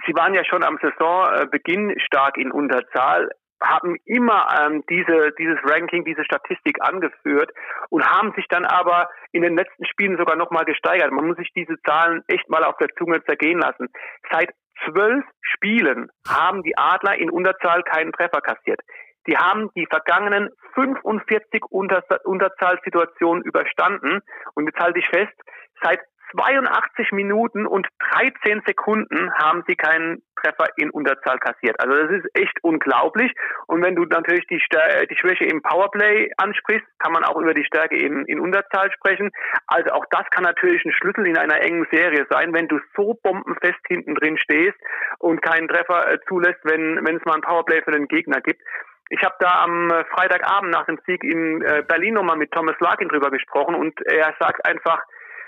[0.05, 3.29] Sie waren ja schon am Saisonbeginn stark in Unterzahl
[3.63, 7.51] haben immer ähm, diese, dieses Ranking, diese Statistik angeführt
[7.89, 11.11] und haben sich dann aber in den letzten Spielen sogar nochmal gesteigert.
[11.11, 13.87] Man muss sich diese Zahlen echt mal auf der Zunge zergehen lassen.
[14.31, 14.49] Seit
[14.83, 18.81] zwölf Spielen haben die Adler in Unterzahl keinen Treffer kassiert.
[19.27, 24.21] Die haben die vergangenen 45 Unter Unterzahlsituationen überstanden.
[24.55, 25.33] Und jetzt halte ich fest,
[25.81, 25.99] seit
[26.35, 31.79] 82 Minuten und 13 Sekunden haben sie keinen Treffer in Unterzahl kassiert.
[31.79, 33.31] Also das ist echt unglaublich.
[33.67, 37.53] Und wenn du natürlich die, Stär die Schwäche im Powerplay ansprichst, kann man auch über
[37.53, 39.31] die Stärke in, in Unterzahl sprechen.
[39.67, 43.19] Also auch das kann natürlich ein Schlüssel in einer engen Serie sein, wenn du so
[43.21, 44.77] bombenfest hinten drin stehst
[45.19, 48.61] und keinen Treffer äh, zulässt, wenn, wenn es mal ein Powerplay für den Gegner gibt.
[49.11, 52.75] Ich habe da am äh, Freitagabend nach dem Sieg in äh, Berlin nochmal mit Thomas
[52.79, 54.99] Larkin drüber gesprochen und er sagt einfach,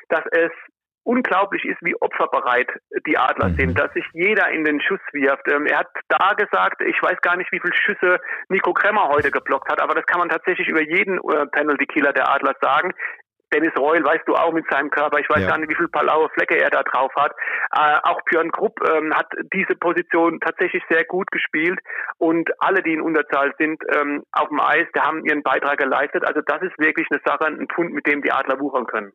[0.10, 0.52] dass es
[1.04, 2.70] unglaublich ist, wie opferbereit
[3.08, 3.56] die Adler mhm.
[3.56, 5.48] sind, dass sich jeder in den Schuss wirft.
[5.50, 9.32] Ähm, er hat da gesagt, ich weiß gar nicht, wie viele Schüsse Nico Kremmer heute
[9.32, 12.94] geblockt hat, aber das kann man tatsächlich über jeden äh, Penalty-Killer der Adler sagen.
[13.54, 15.20] Dennis Reul, weißt du auch mit seinem Körper.
[15.20, 15.50] Ich weiß ja.
[15.50, 17.34] gar nicht, wie viele blaue Flecke er da drauf hat.
[17.76, 21.80] Äh, auch Björn Krupp ähm, hat diese Position tatsächlich sehr gut gespielt
[22.18, 26.26] und alle, die in Unterzahl sind ähm, auf dem Eis, die haben ihren Beitrag geleistet.
[26.26, 29.14] Also das ist wirklich eine Sache, ein Punkt, mit dem die Adler wuchern können.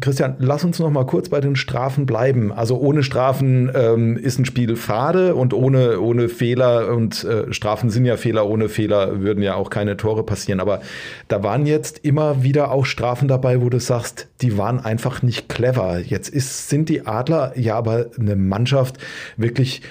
[0.00, 2.52] Christian, lass uns noch mal kurz bei den Strafen bleiben.
[2.52, 7.90] Also ohne Strafen ähm, ist ein Spiel fade und ohne, ohne Fehler und äh, Strafen
[7.90, 10.60] sind ja Fehler, ohne Fehler würden ja auch keine Tore passieren.
[10.60, 10.80] Aber
[11.28, 15.48] da waren jetzt immer wieder auch Strafen dabei, wo du sagst, die waren einfach nicht
[15.48, 15.98] clever.
[15.98, 18.98] Jetzt ist, sind die Adler ja aber eine Mannschaft
[19.36, 19.82] wirklich,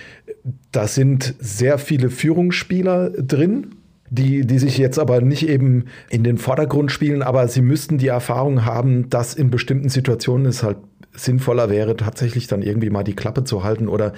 [0.71, 3.75] da sind sehr viele Führungsspieler drin
[4.13, 8.07] die, die sich jetzt aber nicht eben in den Vordergrund spielen, aber sie müssten die
[8.07, 10.77] Erfahrung haben, dass in bestimmten Situationen es halt
[11.13, 14.13] sinnvoller wäre, tatsächlich dann irgendwie mal die Klappe zu halten oder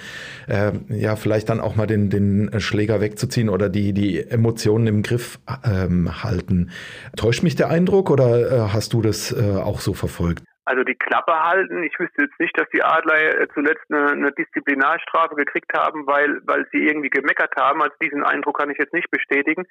[0.48, 5.02] äh, ja, vielleicht dann auch mal den, den Schläger wegzuziehen oder die, die Emotionen im
[5.02, 6.70] Griff ähm, halten.
[7.16, 10.42] Täuscht mich der Eindruck oder äh, hast du das äh, auch so verfolgt?
[10.66, 11.82] Also die Klappe halten.
[11.84, 16.40] Ich wüsste jetzt nicht, dass die Adler äh, zuletzt eine, eine Disziplinarstrafe gekriegt haben, weil,
[16.44, 17.80] weil sie irgendwie gemeckert haben.
[17.80, 19.64] Also diesen Eindruck kann ich jetzt nicht bestätigen.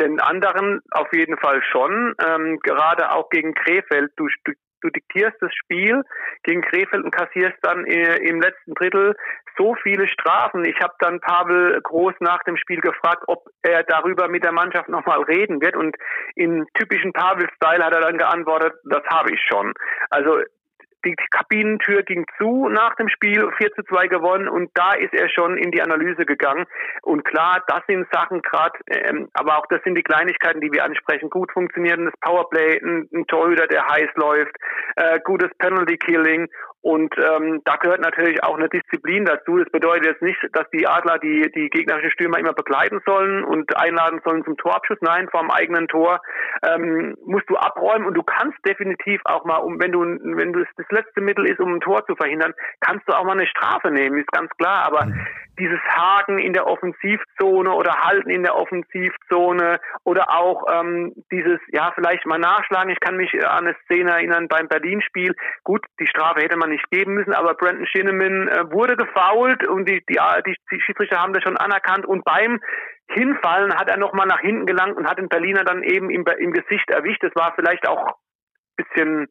[0.00, 2.14] Den anderen auf jeden Fall schon.
[2.26, 4.12] Ähm, gerade auch gegen Krefeld.
[4.16, 6.02] Du, du, du diktierst das Spiel
[6.42, 9.14] gegen Krefeld und kassierst dann äh, im letzten Drittel
[9.56, 10.64] so viele Strafen.
[10.64, 14.88] Ich habe dann Pavel Groß nach dem Spiel gefragt, ob er darüber mit der Mannschaft
[14.88, 15.76] nochmal reden wird.
[15.76, 15.96] Und
[16.34, 19.72] im typischen Pavel-Style hat er dann geantwortet, das habe ich schon.
[20.10, 20.40] Also
[21.04, 25.28] die Kabinentür ging zu nach dem Spiel, 4 zu 2 gewonnen und da ist er
[25.28, 26.66] schon in die Analyse gegangen.
[27.02, 30.84] Und klar, das sind Sachen gerade, ähm, aber auch das sind die Kleinigkeiten, die wir
[30.84, 31.30] ansprechen.
[31.30, 34.56] Gut funktionierendes Powerplay, ein, ein Torhüter, der heiß läuft,
[34.96, 36.48] äh, gutes Penalty Killing
[36.82, 39.56] und ähm, da gehört natürlich auch eine Disziplin dazu.
[39.56, 43.76] Das bedeutet jetzt nicht, dass die Adler die, die gegnerischen Stürmer immer begleiten sollen und
[43.76, 44.98] einladen sollen zum Torabschuss.
[45.00, 46.20] Nein, vor dem eigenen Tor
[46.64, 50.64] ähm, musst du abräumen und du kannst definitiv auch mal, um wenn du wenn du
[50.76, 53.90] das letzte Mittel ist, um ein Tor zu verhindern, kannst du auch mal eine Strafe
[53.90, 54.84] nehmen, ist ganz klar.
[54.84, 55.26] Aber mhm
[55.58, 61.92] dieses Haken in der Offensivzone oder Halten in der Offensivzone oder auch ähm, dieses, ja,
[61.94, 62.90] vielleicht mal nachschlagen.
[62.90, 65.34] Ich kann mich an eine Szene erinnern beim Berlin-Spiel.
[65.64, 69.88] Gut, die Strafe hätte man nicht geben müssen, aber Brandon Shinneman äh, wurde gefoult und
[69.88, 72.60] die, die, die Schiedsrichter haben das schon anerkannt und beim
[73.12, 76.52] Hinfallen hat er nochmal nach hinten gelangt und hat den Berliner dann eben im, im
[76.52, 77.22] Gesicht erwischt.
[77.22, 79.28] Das war vielleicht auch ein bisschen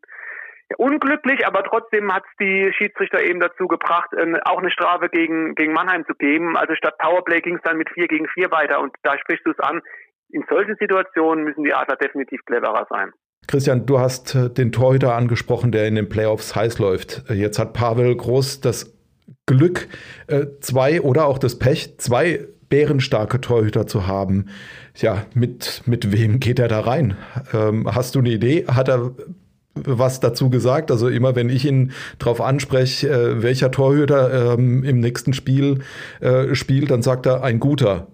[0.78, 4.10] unglücklich, aber trotzdem hat es die Schiedsrichter eben dazu gebracht,
[4.46, 6.58] auch eine Strafe gegen, gegen Mannheim zu geben.
[6.58, 9.52] Also statt Powerplay ging es dann mit 4 gegen 4 weiter und da sprichst du
[9.52, 9.82] es an.
[10.30, 13.12] In solchen Situationen müssen die Adler definitiv cleverer sein.
[13.48, 17.30] Christian, du hast äh, den Torhüter angesprochen, der in den Playoffs heiß läuft.
[17.30, 18.98] Äh, jetzt hat Pavel Groß das
[19.46, 19.88] Glück,
[20.28, 24.48] äh, zwei oder auch das Pech, zwei bärenstarke Torhüter zu haben.
[24.96, 27.16] Ja, mit, mit wem geht er da rein?
[27.54, 28.66] Ähm, hast du eine Idee?
[28.66, 29.12] Hat er
[29.76, 30.92] was dazu gesagt.
[30.92, 35.84] Also immer wenn ich ihn darauf anspreche, äh, welcher Torhüter ähm, im nächsten Spiel
[36.20, 38.08] äh, spielt, dann sagt er ein guter.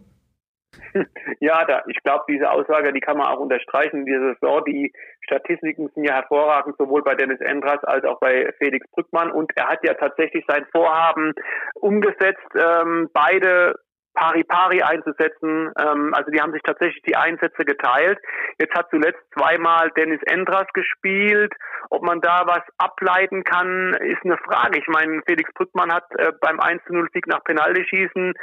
[1.39, 4.08] Ja, da, ich glaube, diese Aussage, die kann man auch unterstreichen.
[4.08, 4.91] Diese Saison, die
[5.22, 9.32] Statistiken sind ja hervorragend, sowohl bei Dennis Endras als auch bei Felix Brückmann.
[9.32, 11.34] Und er hat ja tatsächlich sein Vorhaben
[11.76, 13.76] umgesetzt, ähm, beide
[14.17, 15.71] pari-pari einzusetzen.
[15.80, 18.19] Ähm, also die haben sich tatsächlich die Einsätze geteilt.
[18.60, 21.53] Jetzt hat zuletzt zweimal Dennis Endras gespielt.
[21.89, 24.80] Ob man da was ableiten kann, ist eine Frage.
[24.80, 28.34] Ich meine, Felix Brückmann hat äh, beim 1-0-Sieg nach Penaltyschießen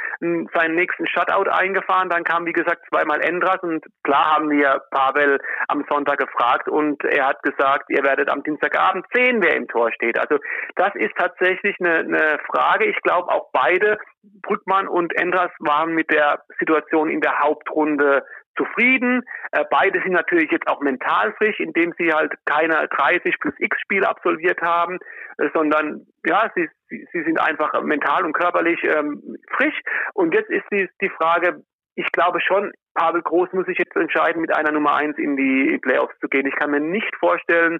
[0.53, 2.09] seinen nächsten Shutout eingefahren.
[2.09, 7.03] Dann kam, wie gesagt, zweimal Endras und klar haben wir Pavel am Sonntag gefragt und
[7.03, 10.17] er hat gesagt, ihr werdet am Dienstagabend sehen, wer im Tor steht.
[10.17, 10.39] Also
[10.75, 12.85] das ist tatsächlich eine, eine Frage.
[12.85, 13.97] Ich glaube auch beide
[14.41, 18.23] Brückmann und Endras waren mit der Situation in der Hauptrunde
[18.57, 19.23] zufrieden.
[19.51, 23.77] Äh, beide sind natürlich jetzt auch mental frisch, indem sie halt keine 30 plus X
[23.81, 24.99] Spiele absolviert haben,
[25.37, 29.79] äh, sondern ja, sie, sie, sind einfach mental und körperlich ähm, frisch.
[30.13, 31.63] Und jetzt ist die, die Frage,
[31.95, 35.77] ich glaube schon, Pavel Groß muss sich jetzt entscheiden, mit einer Nummer eins in die
[35.79, 36.47] Playoffs zu gehen.
[36.47, 37.79] Ich kann mir nicht vorstellen,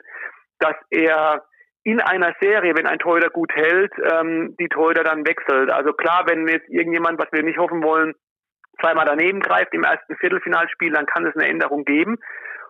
[0.60, 1.44] dass er
[1.86, 5.70] in einer Serie, wenn ein Torhüter gut hält, ähm, die Torhüter dann wechselt.
[5.70, 8.16] Also klar, wenn jetzt irgendjemand, was wir nicht hoffen wollen,
[8.82, 12.18] zweimal daneben greift im ersten Viertelfinalspiel, dann kann es eine Änderung geben.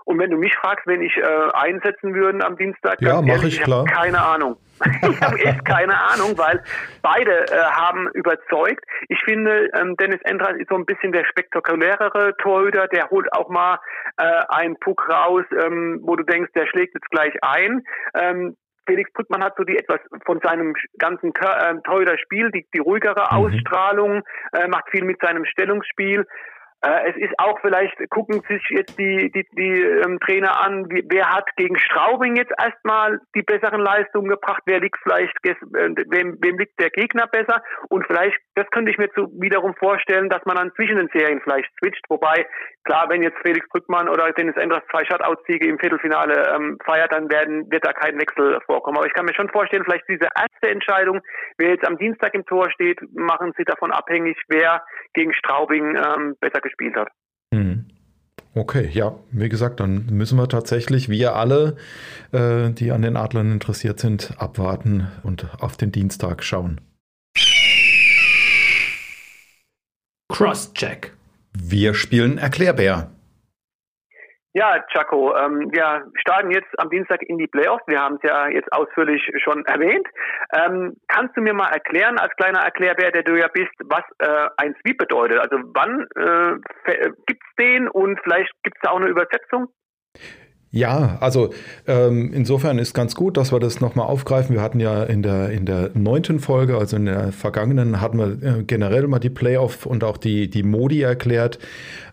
[0.04, 3.58] Und wenn du mich fragst, wenn ich äh, einsetzen würden am Dienstag, ja, mache ich,
[3.58, 3.86] ich klar.
[3.86, 4.58] keine Ahnung.
[5.02, 6.62] ich habe echt keine Ahnung, weil
[7.02, 8.84] beide äh, haben überzeugt.
[9.08, 12.88] Ich finde, ähm, Dennis Endras ist so ein bisschen der spektakulärere Torhüter.
[12.90, 13.80] Der holt auch mal
[14.18, 17.82] äh, einen Puck raus, ähm, wo du denkst, der schlägt jetzt gleich ein.
[18.14, 22.80] Ähm, Felix Brückmann hat so die etwas von seinem ganzen äh, teurer Spiel, die, die
[22.80, 23.38] ruhigere mhm.
[23.38, 26.26] Ausstrahlung, äh, macht viel mit seinem Stellungsspiel.
[26.82, 31.04] Äh, es ist auch vielleicht, gucken sich jetzt die, die, die ähm, Trainer an, wie,
[31.10, 36.38] wer hat gegen Straubing jetzt erstmal die besseren Leistungen gebracht, wer liegt vielleicht, äh, wem,
[36.42, 40.46] wem liegt der Gegner besser und vielleicht, das könnte ich mir zu, wiederum vorstellen, dass
[40.46, 42.46] man dann zwischen den Serien vielleicht switcht, wobei,
[42.84, 47.30] klar, wenn jetzt Felix Brückmann oder Dennis Endras zwei Shutout-Siege im Viertelfinale ähm, feiert, dann
[47.30, 48.98] werden, wird da kein Wechsel vorkommen.
[48.98, 51.22] Aber ich kann mir schon vorstellen, vielleicht diese erste Entscheidung,
[51.58, 54.84] wer jetzt am Dienstag im Tor steht, machen sie davon abhängig, wer
[55.14, 57.08] gegen Straubing ähm, besser gespielt hat.
[57.54, 57.86] Mhm.
[58.54, 61.76] Okay, ja, wie gesagt, dann müssen wir tatsächlich, wir alle,
[62.32, 66.80] äh, die an den Adlern interessiert sind, abwarten und auf den Dienstag schauen.
[70.30, 71.14] Crosscheck.
[71.54, 73.15] Wir spielen Erklärbär.
[74.58, 77.84] Ja, Chaco, ähm, wir starten jetzt am Dienstag in die Playoffs.
[77.88, 80.08] Wir haben es ja jetzt ausführlich schon erwähnt.
[80.54, 84.48] Ähm, kannst du mir mal erklären, als kleiner Erklärbär, der du ja bist, was äh,
[84.56, 85.40] ein Sweep bedeutet?
[85.40, 89.68] Also wann äh, gibt's den und vielleicht gibt's da auch eine Übersetzung?
[90.76, 91.52] Ja, also
[91.88, 94.54] ähm, insofern ist ganz gut, dass wir das nochmal aufgreifen.
[94.54, 98.58] Wir hatten ja in der, in der neunten Folge, also in der vergangenen, hatten wir
[98.58, 101.60] äh, generell mal die Playoff und auch die, die Modi erklärt.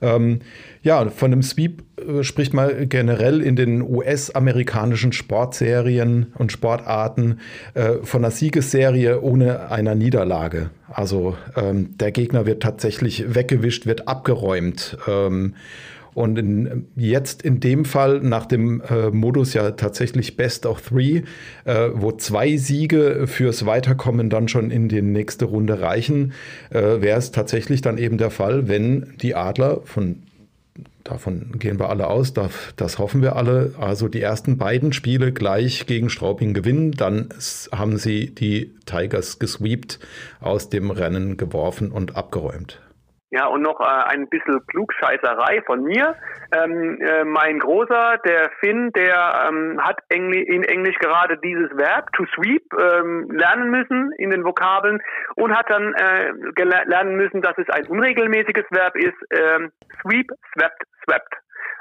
[0.00, 0.42] Ähm,
[0.84, 7.40] ja, von einem Sweep äh, spricht man generell in den US-amerikanischen Sportserien und Sportarten
[7.74, 10.70] äh, von einer Siegesserie ohne einer Niederlage.
[10.88, 14.98] Also ähm, der Gegner wird tatsächlich weggewischt, wird abgeräumt.
[15.08, 15.54] Ähm,
[16.14, 21.22] und in, jetzt in dem Fall nach dem äh, Modus ja tatsächlich Best of Three,
[21.64, 26.32] äh, wo zwei Siege fürs Weiterkommen dann schon in die nächste Runde reichen,
[26.70, 30.22] äh, wäre es tatsächlich dann eben der Fall, wenn die Adler von
[31.04, 33.74] Davon gehen wir alle aus, das hoffen wir alle.
[33.76, 37.28] Also die ersten beiden Spiele gleich gegen Straubing gewinnen, dann
[37.72, 39.98] haben sie die Tigers gesweept,
[40.40, 42.80] aus dem Rennen geworfen und abgeräumt.
[43.32, 46.16] Ja, und noch äh, ein bisschen Klugscheißerei von mir.
[46.54, 52.12] Ähm, äh, mein Großer, der Finn, der ähm, hat Engli in Englisch gerade dieses Verb
[52.12, 55.00] to sweep ähm, lernen müssen in den Vokabeln
[55.36, 56.32] und hat dann äh,
[56.84, 59.16] lernen müssen, dass es ein unregelmäßiges Verb ist.
[59.30, 61.34] Ähm, sweep, swept, swept.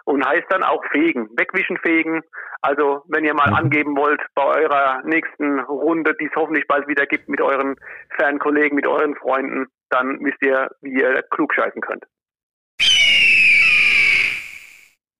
[0.05, 2.21] Und heißt dann auch fegen, wegwischen, fegen.
[2.61, 3.57] Also wenn ihr mal mhm.
[3.57, 7.75] angeben wollt bei eurer nächsten Runde, die es hoffentlich bald wieder gibt mit euren
[8.17, 12.06] Fernkollegen, mit euren Freunden, dann wisst ihr, wie ihr klug scheißen könnt.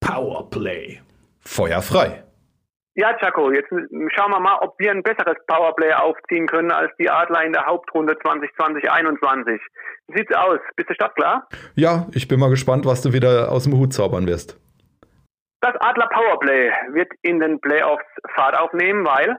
[0.00, 1.00] Powerplay.
[1.40, 2.24] Feuer frei.
[2.94, 7.08] Ja, Chaco, jetzt schauen wir mal, ob wir ein besseres Powerplay aufziehen können als die
[7.08, 9.58] Adler in der Hauptrunde 2020-21.
[10.08, 10.58] Wie sieht's aus?
[10.76, 11.48] Bist du startklar?
[11.74, 14.60] Ja, ich bin mal gespannt, was du wieder aus dem Hut zaubern wirst.
[15.62, 18.04] Das Adler Powerplay wird in den Playoffs
[18.34, 19.38] Fahrt aufnehmen, weil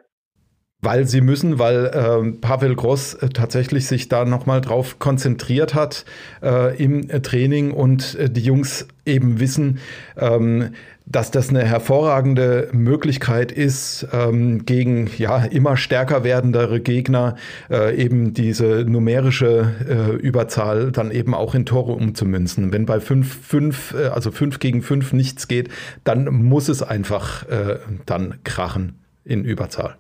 [0.84, 6.06] weil sie müssen, weil äh, Pavel Gross äh, tatsächlich sich da nochmal drauf konzentriert hat
[6.42, 9.80] äh, im Training und äh, die Jungs eben wissen,
[10.18, 10.72] ähm,
[11.06, 17.36] dass das eine hervorragende Möglichkeit ist, ähm, gegen ja immer stärker werdendere Gegner
[17.70, 22.72] äh, eben diese numerische äh, Überzahl dann eben auch in Tore umzumünzen.
[22.72, 25.70] Wenn bei 5, 5, äh, also 5 gegen 5 nichts geht,
[26.04, 29.96] dann muss es einfach äh, dann krachen in Überzahl.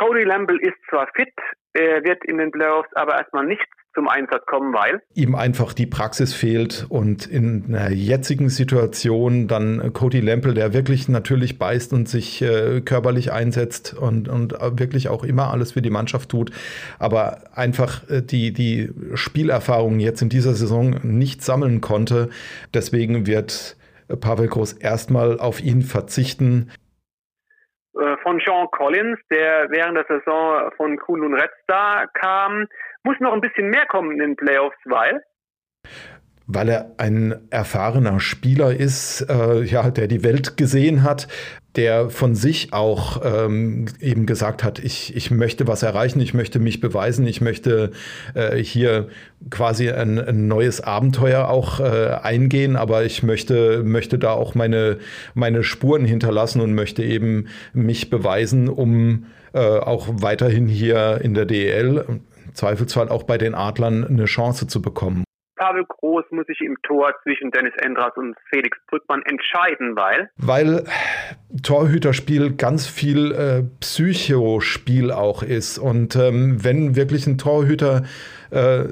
[0.00, 1.28] Cody Lamble ist zwar fit,
[1.74, 5.86] er wird in den Playoffs aber erstmal nicht zum Einsatz kommen, weil ihm einfach die
[5.86, 12.08] Praxis fehlt und in einer jetzigen Situation dann Cody Lample, der wirklich natürlich beißt und
[12.08, 16.50] sich äh, körperlich einsetzt und, und wirklich auch immer alles für die Mannschaft tut,
[16.98, 22.30] aber einfach äh, die, die Spielerfahrung jetzt in dieser Saison nicht sammeln konnte.
[22.72, 23.76] Deswegen wird
[24.20, 26.70] Pavel Groß erstmal auf ihn verzichten.
[27.98, 32.66] Äh, von Sean Collins, der während der Saison von Kunlun Red Star kam.
[33.02, 35.22] Muss noch ein bisschen mehr kommen in den Playoffs, weil
[36.52, 41.28] weil er ein erfahrener Spieler ist, äh, ja, der die Welt gesehen hat,
[41.76, 46.58] der von sich auch ähm, eben gesagt hat, ich, ich möchte was erreichen, ich möchte
[46.58, 47.92] mich beweisen, ich möchte
[48.34, 49.08] äh, hier
[49.50, 54.98] quasi ein, ein, neues Abenteuer auch äh, eingehen, aber ich möchte, möchte da auch meine,
[55.34, 61.46] meine Spuren hinterlassen und möchte eben mich beweisen, um äh, auch weiterhin hier in der
[61.46, 62.20] DEL, im
[62.54, 65.22] Zweifelsfall auch bei den Adlern, eine Chance zu bekommen.
[65.60, 70.30] Pavel Groß muss sich im Tor zwischen Dennis Endras und Felix Brückmann entscheiden, weil?
[70.38, 70.84] Weil
[71.62, 75.78] Torhüterspiel ganz viel äh, Psychospiel auch ist.
[75.78, 78.04] Und ähm, wenn wirklich ein Torhüter,
[78.50, 78.84] äh,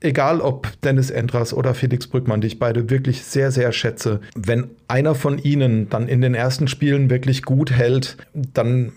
[0.00, 4.70] egal ob Dennis Endras oder Felix Brückmann, die ich beide wirklich sehr, sehr schätze, wenn
[4.88, 8.92] einer von ihnen dann in den ersten Spielen wirklich gut hält, dann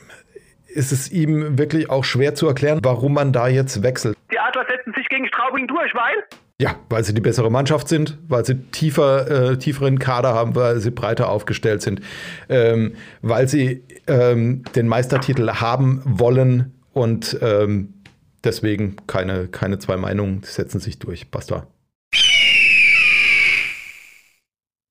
[0.68, 4.18] ist es ihm wirklich auch schwer zu erklären, warum man da jetzt wechselt.
[4.32, 6.24] Die Adler setzen sich gegen Straubing durch, weil?
[6.62, 10.76] Ja, weil sie die bessere Mannschaft sind, weil sie tiefer, äh, tieferen Kader haben, weil
[10.78, 12.02] sie breiter aufgestellt sind,
[12.50, 12.94] ähm,
[13.24, 17.96] weil sie ähm, den Meistertitel haben wollen und ähm,
[18.44, 21.32] deswegen keine, keine zwei Meinungen setzen sich durch.
[21.32, 21.66] Basta.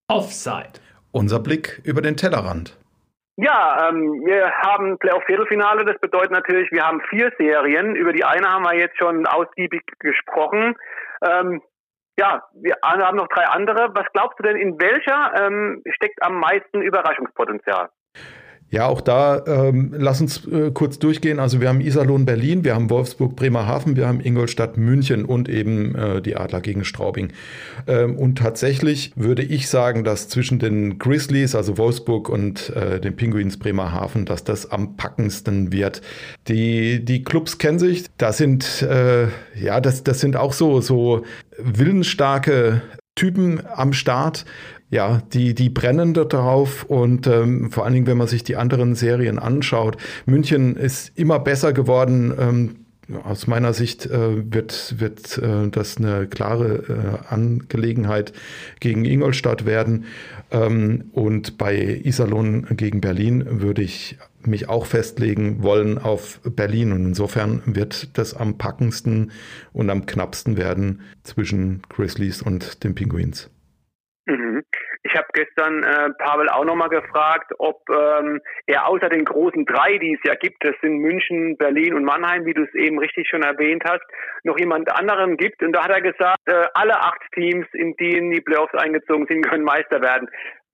[0.08, 0.80] Offside.
[1.12, 2.76] Unser Blick über den Tellerrand.
[3.36, 5.84] Ja, ähm, wir haben Playoff-Viertelfinale.
[5.84, 7.94] Das bedeutet natürlich, wir haben vier Serien.
[7.94, 10.74] Über die eine haben wir jetzt schon ausgiebig gesprochen.
[11.22, 11.62] Ähm,
[12.18, 13.94] ja, wir haben noch drei andere.
[13.94, 17.88] Was glaubst du denn, in welcher ähm, steckt am meisten Überraschungspotenzial?
[18.72, 21.40] Ja, auch da ähm, lass uns äh, kurz durchgehen.
[21.40, 25.96] Also wir haben Iserlohn Berlin, wir haben Wolfsburg Bremerhaven, wir haben Ingolstadt München und eben
[25.96, 27.32] äh, die Adler gegen Straubing.
[27.88, 33.16] Ähm, und tatsächlich würde ich sagen, dass zwischen den Grizzlies, also Wolfsburg und äh, den
[33.16, 36.00] Pinguins Bremerhaven, dass das am packendsten wird.
[36.46, 39.26] Die, die Clubs kennen sich, das sind äh,
[39.60, 41.24] ja, das, das sind auch so, so
[41.58, 42.82] willensstarke
[43.16, 44.44] Typen am Start.
[44.90, 48.96] Ja, die, die brennen darauf und ähm, vor allen Dingen, wenn man sich die anderen
[48.96, 52.34] Serien anschaut, München ist immer besser geworden.
[52.36, 52.76] Ähm,
[53.24, 58.32] aus meiner Sicht äh, wird, wird äh, das eine klare äh, Angelegenheit
[58.80, 60.06] gegen Ingolstadt werden.
[60.50, 66.92] Ähm, und bei Iserlohn gegen Berlin würde ich mich auch festlegen wollen auf Berlin.
[66.92, 69.32] Und insofern wird das am packendsten
[69.72, 73.50] und am knappsten werden zwischen Grizzlies und den Penguins.
[74.26, 74.62] Mhm.
[75.02, 79.96] Ich habe gestern äh, Pavel auch nochmal gefragt, ob ähm, er außer den großen drei,
[79.96, 83.26] die es ja gibt, das sind München, Berlin und Mannheim, wie du es eben richtig
[83.28, 84.04] schon erwähnt hast,
[84.44, 85.62] noch jemand anderen gibt.
[85.62, 89.42] Und da hat er gesagt, äh, alle acht Teams, in in die Playoffs eingezogen sind,
[89.48, 90.28] können Meister werden.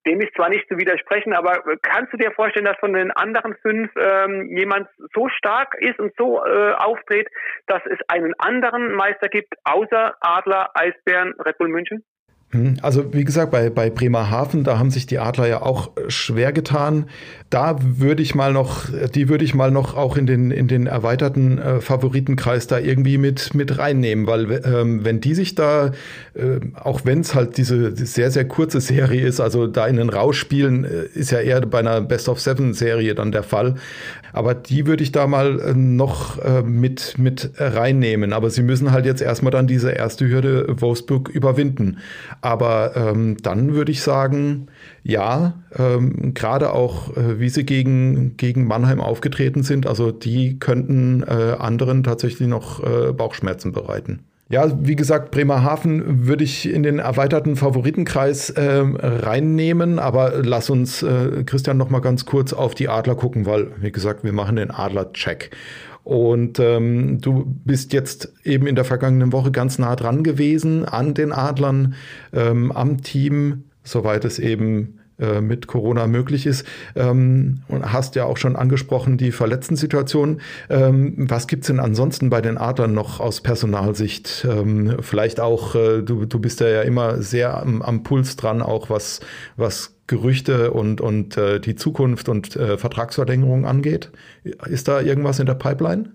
[0.07, 3.57] Dem ist zwar nicht zu widersprechen, aber kannst du dir vorstellen, dass von den anderen
[3.62, 7.29] fünf ähm, jemand so stark ist und so äh, auftritt,
[7.66, 12.05] dass es einen anderen Meister gibt, außer Adler, Eisbären, Red Bull München?
[12.51, 16.53] Hm, also wie gesagt, bei, bei Bremerhaven, da haben sich die Adler ja auch schwer
[16.53, 17.07] getan.
[17.51, 18.84] Da würde ich mal noch,
[19.14, 23.18] die würde ich mal noch auch in den, in den erweiterten äh, Favoritenkreis da irgendwie
[23.18, 25.92] mit, mit reinnehmen, weil ähm, wenn die sich da,
[26.34, 30.09] äh, auch wenn es halt diese sehr, sehr kurze Serie ist, also da in den
[30.09, 33.74] Rausch spielen, äh, ist ja eher bei einer Best of Seven Serie dann der Fall.
[34.32, 38.32] Aber die würde ich da mal äh, noch äh, mit, mit reinnehmen.
[38.32, 41.99] Aber sie müssen halt jetzt erstmal dann diese erste Hürde Wolfsburg überwinden.
[42.41, 44.68] Aber ähm, dann würde ich sagen,
[45.03, 51.22] ja, ähm, gerade auch, äh, wie sie gegen, gegen Mannheim aufgetreten sind, also die könnten
[51.22, 54.20] äh, anderen tatsächlich noch äh, Bauchschmerzen bereiten.
[54.49, 61.03] Ja, wie gesagt, Bremerhaven würde ich in den erweiterten Favoritenkreis äh, reinnehmen, aber lass uns,
[61.03, 64.55] äh, Christian, noch mal ganz kurz auf die Adler gucken, weil, wie gesagt, wir machen
[64.55, 65.51] den Adler-Check.
[66.07, 71.14] Und ähm, du bist jetzt eben in der vergangenen Woche ganz nah dran gewesen an
[71.14, 71.94] den Adlern,
[72.32, 76.64] ähm, am Team, soweit es eben äh, mit Corona möglich ist.
[76.94, 80.42] Ähm, und hast ja auch schon angesprochen, die verletzten Situationen.
[80.70, 84.46] Ähm, was gibt's denn ansonsten bei den Adlern noch aus Personalsicht?
[84.48, 88.90] Ähm, vielleicht auch, äh, du, du bist ja immer sehr am, am Puls dran, auch
[88.90, 89.18] was,
[89.57, 94.12] was Gerüchte und, und äh, die Zukunft und äh, Vertragsverlängerung angeht.
[94.44, 96.12] Ist da irgendwas in der Pipeline?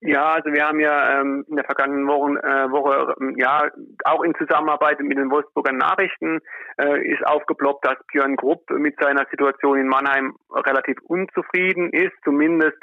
[0.00, 3.68] Ja, also wir haben ja ähm, in der vergangenen Woche, äh, Woche ähm, ja
[4.04, 6.40] auch in Zusammenarbeit mit den Wolfsburger Nachrichten
[6.78, 12.12] äh, ist aufgeploppt, dass Björn Grupp mit seiner Situation in Mannheim relativ unzufrieden ist.
[12.24, 12.76] Zumindest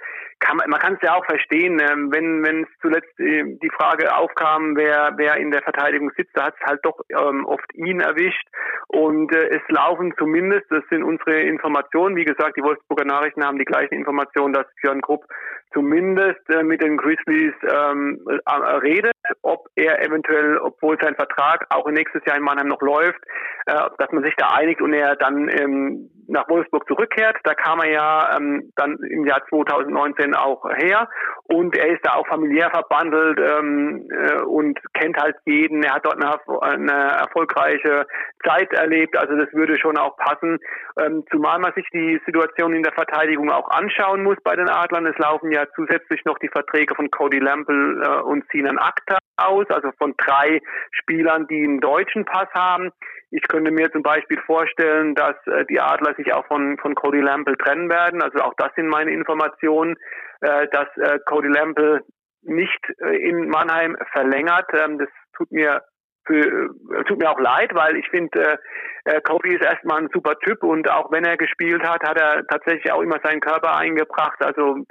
[0.43, 3.69] kann man, man kann es ja auch verstehen, ähm, wenn wenn es zuletzt äh, die
[3.69, 7.73] Frage aufkam, wer wer in der Verteidigung sitzt, da hat es halt doch ähm, oft
[7.73, 8.47] ihn erwischt.
[8.87, 13.57] Und äh, es laufen zumindest, das sind unsere Informationen, wie gesagt, die Wolfsburger Nachrichten haben
[13.57, 15.25] die gleichen Informationen, dass Björn Grupp
[15.73, 21.89] zumindest äh, mit den Grizzlies ähm, äh, redet, ob er eventuell, obwohl sein Vertrag auch
[21.89, 23.19] nächstes Jahr in Mannheim noch läuft,
[23.65, 27.37] äh, dass man sich da einigt und er dann ähm, nach Wolfsburg zurückkehrt.
[27.43, 31.09] Da kam er ja ähm, dann im Jahr 2019 auch her
[31.43, 35.83] und er ist da auch familiär verbandelt ähm, äh, und kennt halt jeden.
[35.83, 38.05] Er hat dort eine, eine, erfolgreiche
[38.45, 40.59] Zeit erlebt, also das würde schon auch passen.
[40.99, 45.05] Ähm, zumal man sich die Situation in der Verteidigung auch anschauen muss bei den Adlern.
[45.05, 49.65] Es laufen ja zusätzlich noch die Verträge von Cody Lample äh, und Sinan Akta aus,
[49.69, 50.59] also von drei
[50.91, 52.91] Spielern, die einen deutschen Pass haben.
[53.31, 57.19] Ich könnte mir zum Beispiel vorstellen, dass äh, die Adler sich auch von, von Cody
[57.19, 58.21] Lample trennen werden.
[58.21, 59.95] Also auch das sind meine Informationen,
[60.41, 62.01] äh, dass äh, Cody Lample
[62.43, 64.69] nicht äh, in Mannheim verlängert.
[64.73, 65.81] Ähm, das tut mir
[66.25, 68.59] für, äh, tut mir auch leid, weil ich finde,
[69.05, 72.45] äh, Cody ist erstmal ein super Typ und auch wenn er gespielt hat, hat er
[72.47, 74.41] tatsächlich auch immer seinen Körper eingebracht.
[74.41, 74.85] Also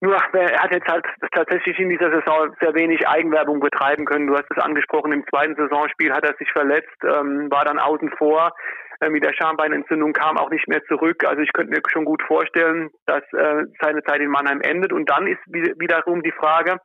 [0.00, 4.26] nur er hat jetzt halt tatsächlich in dieser Saison sehr wenig Eigenwerbung betreiben können.
[4.26, 8.10] Du hast es angesprochen, im zweiten Saisonspiel hat er sich verletzt, ähm, war dann außen
[8.16, 8.52] vor
[9.00, 11.22] äh, mit der Schambeinentzündung, kam auch nicht mehr zurück.
[11.26, 14.94] Also ich könnte mir schon gut vorstellen, dass äh, seine Zeit in Mannheim endet.
[14.94, 16.78] Und dann ist wiederum die Frage,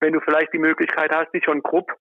[0.00, 1.92] wenn du vielleicht die Möglichkeit hast, dich schon Krupp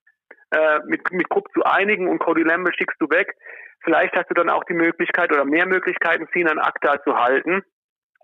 [0.49, 3.35] äh, mit, mit Krupp zu einigen und Cody Lamble schickst du weg,
[3.83, 7.61] vielleicht hast du dann auch die Möglichkeit oder mehr Möglichkeiten, Sinan Akta zu halten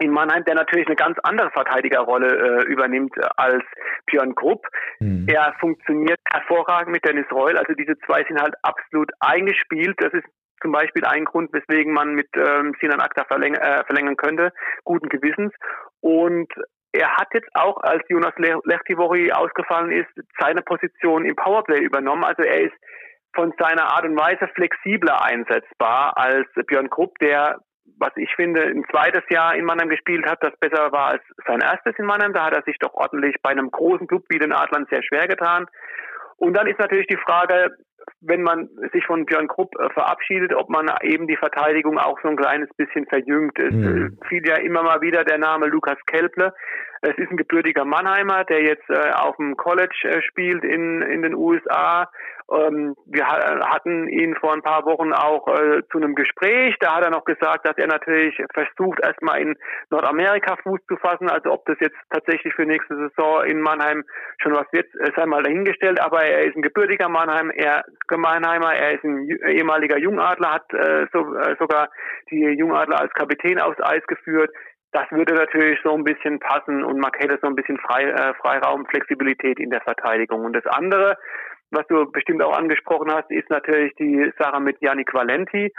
[0.02, 3.64] in Mannheim, der natürlich eine ganz andere Verteidigerrolle äh, übernimmt als
[4.08, 4.66] Björn Grupp.
[5.00, 5.28] Mhm.
[5.30, 7.58] Er funktioniert hervorragend mit Dennis Reul.
[7.58, 9.96] Also diese zwei sind halt absolut eingespielt.
[10.00, 10.26] Das ist
[10.62, 14.52] zum Beispiel ein Grund, weswegen man mit ähm, Sinan Akta verläng äh, verlängern könnte,
[14.84, 15.54] guten Gewissens.
[16.02, 16.52] Und
[16.94, 22.24] er hat jetzt auch, als Jonas Le Lechtivori ausgefallen ist, seine Position im Powerplay übernommen.
[22.24, 22.76] Also er ist
[23.34, 27.60] von seiner Art und Weise flexibler einsetzbar als Björn Grupp, der
[27.98, 31.62] was ich finde, ein zweites Jahr in Mannheim gespielt hat, das besser war als sein
[31.62, 32.34] erstes in Mannheim.
[32.34, 35.28] Da hat er sich doch ordentlich bei einem großen Club wie den Adlern sehr schwer
[35.28, 35.68] getan.
[36.38, 37.76] Und dann ist natürlich die Frage,
[38.22, 42.30] wenn man sich von Björn Krupp äh, verabschiedet, ob man eben die Verteidigung auch so
[42.30, 43.58] ein kleines bisschen verjüngt.
[43.60, 44.18] Es mhm.
[44.28, 46.54] fiel ja immer mal wieder der Name Lukas Kelple.
[47.02, 51.22] Es ist ein gebürtiger Mannheimer, der jetzt äh, auf dem College äh, spielt in, in
[51.22, 52.10] den USA.
[52.52, 56.76] Ähm, wir hatten ihn vor ein paar Wochen auch äh, zu einem Gespräch.
[56.80, 59.56] Da hat er noch gesagt, dass er natürlich versucht, erstmal in
[59.90, 61.30] Nordamerika Fuß zu fassen.
[61.30, 64.04] Also ob das jetzt tatsächlich für nächste Saison in Mannheim
[64.42, 66.02] schon was wird, sei mal dahingestellt.
[66.02, 71.08] Aber er ist ein gebürtiger Mannheim, er Mannheimer, er ist ein ehemaliger Jungadler, hat äh,
[71.14, 71.90] so, äh, sogar
[72.30, 74.52] die Jungadler als Kapitän aufs Eis geführt
[74.92, 78.34] das würde natürlich so ein bisschen passen und man hätte so ein bisschen Frei, äh,
[78.42, 80.44] Freiraum, Flexibilität in der Verteidigung.
[80.44, 81.18] Und das andere,
[81.72, 85.72] was du bestimmt auch angesprochen hast, ist natürlich die Sache mit Yannick Valenti.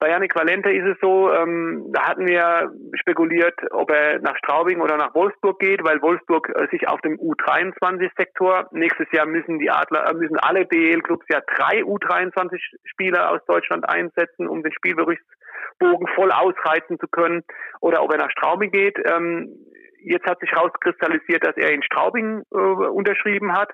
[0.00, 4.80] Bei Yannick Valente ist es so, ähm, da hatten wir spekuliert, ob er nach Straubing
[4.80, 9.70] oder nach Wolfsburg geht, weil Wolfsburg äh, sich auf dem U23-Sektor nächstes Jahr müssen die
[9.70, 16.32] Adler, äh, müssen alle DL-Clubs ja drei U23-Spieler aus Deutschland einsetzen, um den Spielberichtsbogen voll
[16.32, 17.44] ausreizen zu können,
[17.82, 18.96] oder ob er nach Straubing geht.
[19.04, 19.54] Ähm,
[20.02, 23.72] jetzt hat sich herauskristallisiert, dass er in Straubing äh, unterschrieben hat,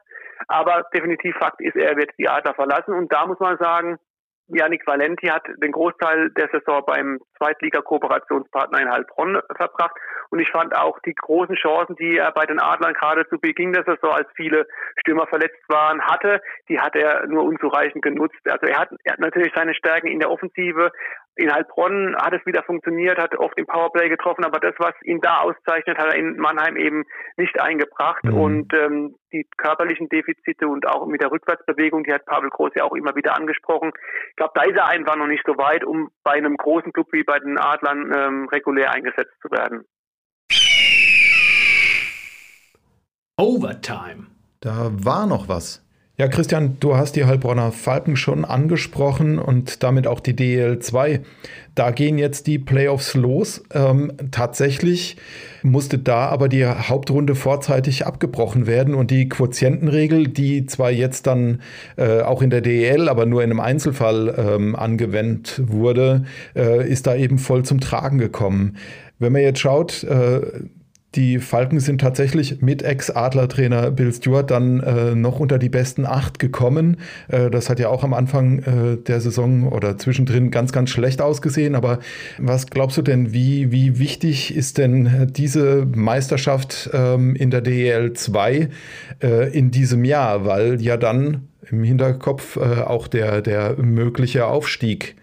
[0.49, 2.95] aber definitiv Fakt ist, er wird die Adler verlassen.
[2.95, 3.99] Und da muss man sagen,
[4.49, 9.97] Janik Valenti hat den Großteil der Saison beim Zweitliga-Kooperationspartner in Heilbronn verbracht.
[10.31, 13.73] Und ich fand auch die großen Chancen, die er bei den Adlern gerade zu Beginn
[13.73, 14.67] der Saison, als viele
[15.01, 18.41] Stürmer verletzt waren, hatte, die hat er nur unzureichend genutzt.
[18.45, 20.91] Also er hat, er hat natürlich seine Stärken in der Offensive,
[21.37, 25.21] in Heilbronn hat es wieder funktioniert, hat oft im Powerplay getroffen, aber das, was ihn
[25.21, 27.05] da auszeichnet, hat er in Mannheim eben
[27.37, 28.25] nicht eingebracht.
[28.25, 28.35] Mhm.
[28.35, 32.85] Und ähm, die körperlichen Defizite und auch mit der Rückwärtsbewegung, die hat Pavel Groß ja
[32.85, 33.93] auch immer wieder angesprochen.
[34.31, 37.09] Ich glaube, da ist er einfach noch nicht so weit, um bei einem großen Club
[37.13, 39.85] wie bei den Adlern ähm, regulär eingesetzt zu werden.
[43.37, 44.27] Overtime.
[44.61, 45.86] Da war noch was.
[46.19, 51.21] Ja, Christian, du hast die Heilbronner Falken schon angesprochen und damit auch die DL2.
[51.75, 53.63] Da gehen jetzt die Playoffs los.
[53.75, 55.19] Ähm, tatsächlich
[55.63, 61.61] musste da aber die Hauptrunde vorzeitig abgebrochen werden und die Quotientenregel, die zwar jetzt dann
[61.99, 67.07] äh, auch in der DL, aber nur in einem Einzelfall ähm, angewendet wurde, äh, ist
[67.07, 68.79] da eben voll zum Tragen gekommen.
[69.19, 70.41] Wenn man jetzt schaut, äh,
[71.17, 76.39] die Falken sind tatsächlich mit Ex-Adler-Trainer Bill Stewart dann äh, noch unter die besten acht
[76.39, 76.99] gekommen.
[77.29, 81.23] Äh, das hat ja auch am Anfang äh, der Saison oder zwischendrin ganz, ganz schlecht
[81.23, 81.75] ausgesehen.
[81.75, 82.01] Aber
[82.39, 88.13] was glaubst du denn, wie, wie wichtig ist denn diese Meisterschaft ähm, in der DEL
[88.13, 88.69] 2
[89.23, 90.45] äh, in diesem Jahr?
[90.45, 95.17] Weil ja dann im Hinterkopf äh, auch der, der mögliche Aufstieg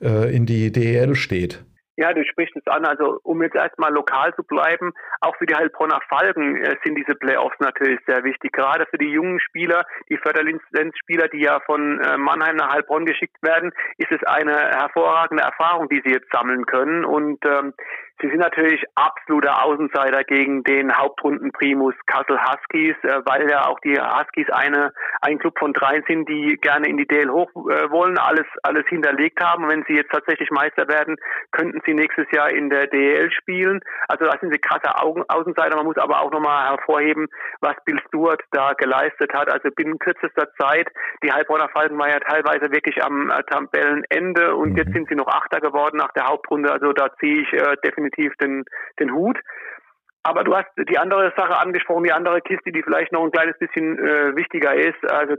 [0.00, 1.60] äh, in die DEL steht.
[2.00, 2.86] Ja, du sprichst es an.
[2.86, 7.14] Also um jetzt erstmal lokal zu bleiben, auch für die Heilbronner Falken äh, sind diese
[7.14, 8.52] Playoffs natürlich sehr wichtig.
[8.52, 13.36] Gerade für die jungen Spieler, die Förderlizenzspieler, die ja von äh, Mannheim nach Heilbronn geschickt
[13.42, 17.04] werden, ist es eine hervorragende Erfahrung, die sie jetzt sammeln können.
[17.04, 17.74] Und ähm,
[18.20, 23.98] Sie sind natürlich absoluter Außenseiter gegen den Hauptrundenprimus Kassel Huskies, äh, weil ja auch die
[23.98, 24.92] Huskies eine,
[25.22, 28.86] ein Club von drei sind, die gerne in die DL hoch äh, wollen, alles, alles
[28.88, 29.64] hinterlegt haben.
[29.64, 31.16] Und wenn sie jetzt tatsächlich Meister werden,
[31.52, 33.80] könnten sie nächstes Jahr in der DL spielen.
[34.08, 35.76] Also da sind sie krasser Augen, Außenseiter.
[35.76, 37.28] Man muss aber auch nochmal hervorheben,
[37.60, 39.50] was Bill Stewart da geleistet hat.
[39.50, 40.88] Also binnen kürzester Zeit,
[41.22, 44.92] die Heilbronner Falken war ja teilweise wirklich am äh, Tabellenende und jetzt mhm.
[44.92, 46.70] sind sie noch Achter geworden nach der Hauptrunde.
[46.70, 48.64] Also da ziehe ich äh, definitiv definitiv den,
[48.98, 49.38] den Hut.
[50.22, 53.58] Aber du hast die andere Sache angesprochen, die andere Kiste, die vielleicht noch ein kleines
[53.58, 55.02] bisschen äh, wichtiger ist.
[55.10, 55.36] Also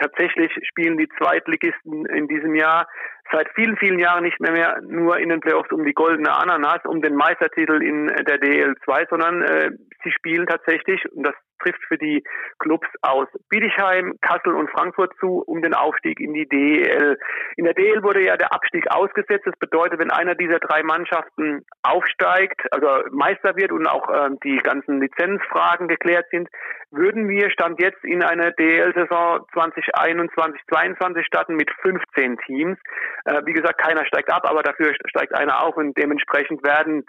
[0.00, 2.88] tatsächlich spielen die Zweitligisten in diesem Jahr
[3.30, 6.84] seit vielen, vielen Jahren nicht mehr, mehr nur in den Playoffs um die goldene Ananas,
[6.84, 9.70] um den Meistertitel in der DL2, sondern äh,
[10.02, 12.22] sie spielen tatsächlich, und das trifft für die
[12.58, 17.18] Clubs aus Bietigheim, Kassel und Frankfurt zu, um den Aufstieg in die DEL.
[17.56, 19.46] In der DEL wurde ja der Abstieg ausgesetzt.
[19.46, 24.58] Das bedeutet, wenn einer dieser drei Mannschaften aufsteigt, also Meister wird und auch äh, die
[24.58, 26.48] ganzen Lizenzfragen geklärt sind,
[26.90, 32.78] würden wir Stand jetzt in eine DEL-Saison 2021, 2022 starten mit 15 Teams.
[33.24, 37.04] Äh, wie gesagt, keiner steigt ab, aber dafür steigt einer auf und dementsprechend werden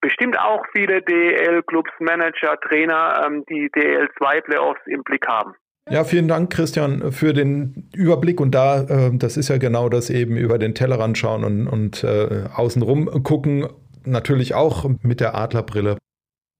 [0.00, 5.54] bestimmt auch viele DEL-Clubs, Manager, Trainer, ähm, die DEL-2-Playoffs im Blick haben.
[5.88, 8.40] Ja, vielen Dank, Christian, für den Überblick.
[8.40, 12.02] Und da, äh, das ist ja genau das eben über den Tellerrand schauen und, und
[12.02, 13.68] äh, außenrum gucken,
[14.04, 15.96] natürlich auch mit der Adlerbrille.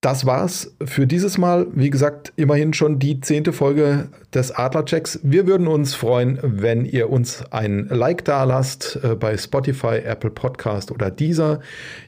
[0.07, 1.67] Das war's für dieses Mal.
[1.75, 5.19] Wie gesagt, immerhin schon die zehnte Folge des Adlerchecks.
[5.25, 10.31] Wir würden uns freuen, wenn ihr uns ein Like da lasst äh, bei Spotify, Apple
[10.31, 11.59] Podcast oder dieser.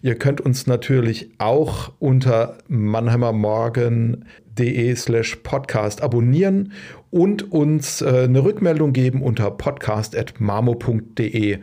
[0.00, 6.70] Ihr könnt uns natürlich auch unter mannheimermorgen.de slash podcast abonnieren
[7.10, 11.58] und uns äh, eine Rückmeldung geben unter podcast.marmo.de.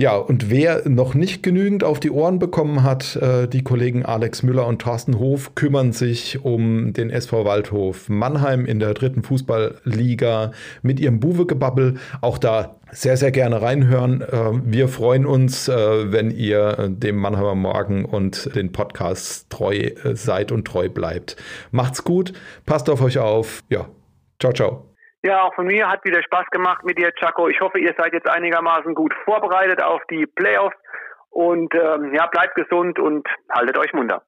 [0.00, 4.42] Ja, und wer noch nicht genügend auf die Ohren bekommen hat, äh, die Kollegen Alex
[4.42, 10.52] Müller und Thorsten Hof kümmern sich um den SV Waldhof Mannheim in der dritten Fußballliga
[10.80, 11.96] mit ihrem Buwegebabbel.
[12.22, 14.22] Auch da sehr, sehr gerne reinhören.
[14.22, 20.50] Äh, wir freuen uns, äh, wenn ihr dem Mannheimer Morgen und den Podcasts treu seid
[20.50, 21.36] und treu bleibt.
[21.72, 22.32] Macht's gut,
[22.64, 23.62] passt auf euch auf.
[23.68, 23.86] Ja,
[24.38, 24.89] ciao, ciao.
[25.22, 27.48] Ja, auch von mir hat wieder Spaß gemacht mit dir, Chaco.
[27.48, 30.76] Ich hoffe, ihr seid jetzt einigermaßen gut vorbereitet auf die Playoffs.
[31.28, 34.22] Und ähm, ja, bleibt gesund und haltet euch munter.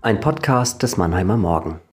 [0.00, 1.82] Ein Podcast des Mannheimer Morgen.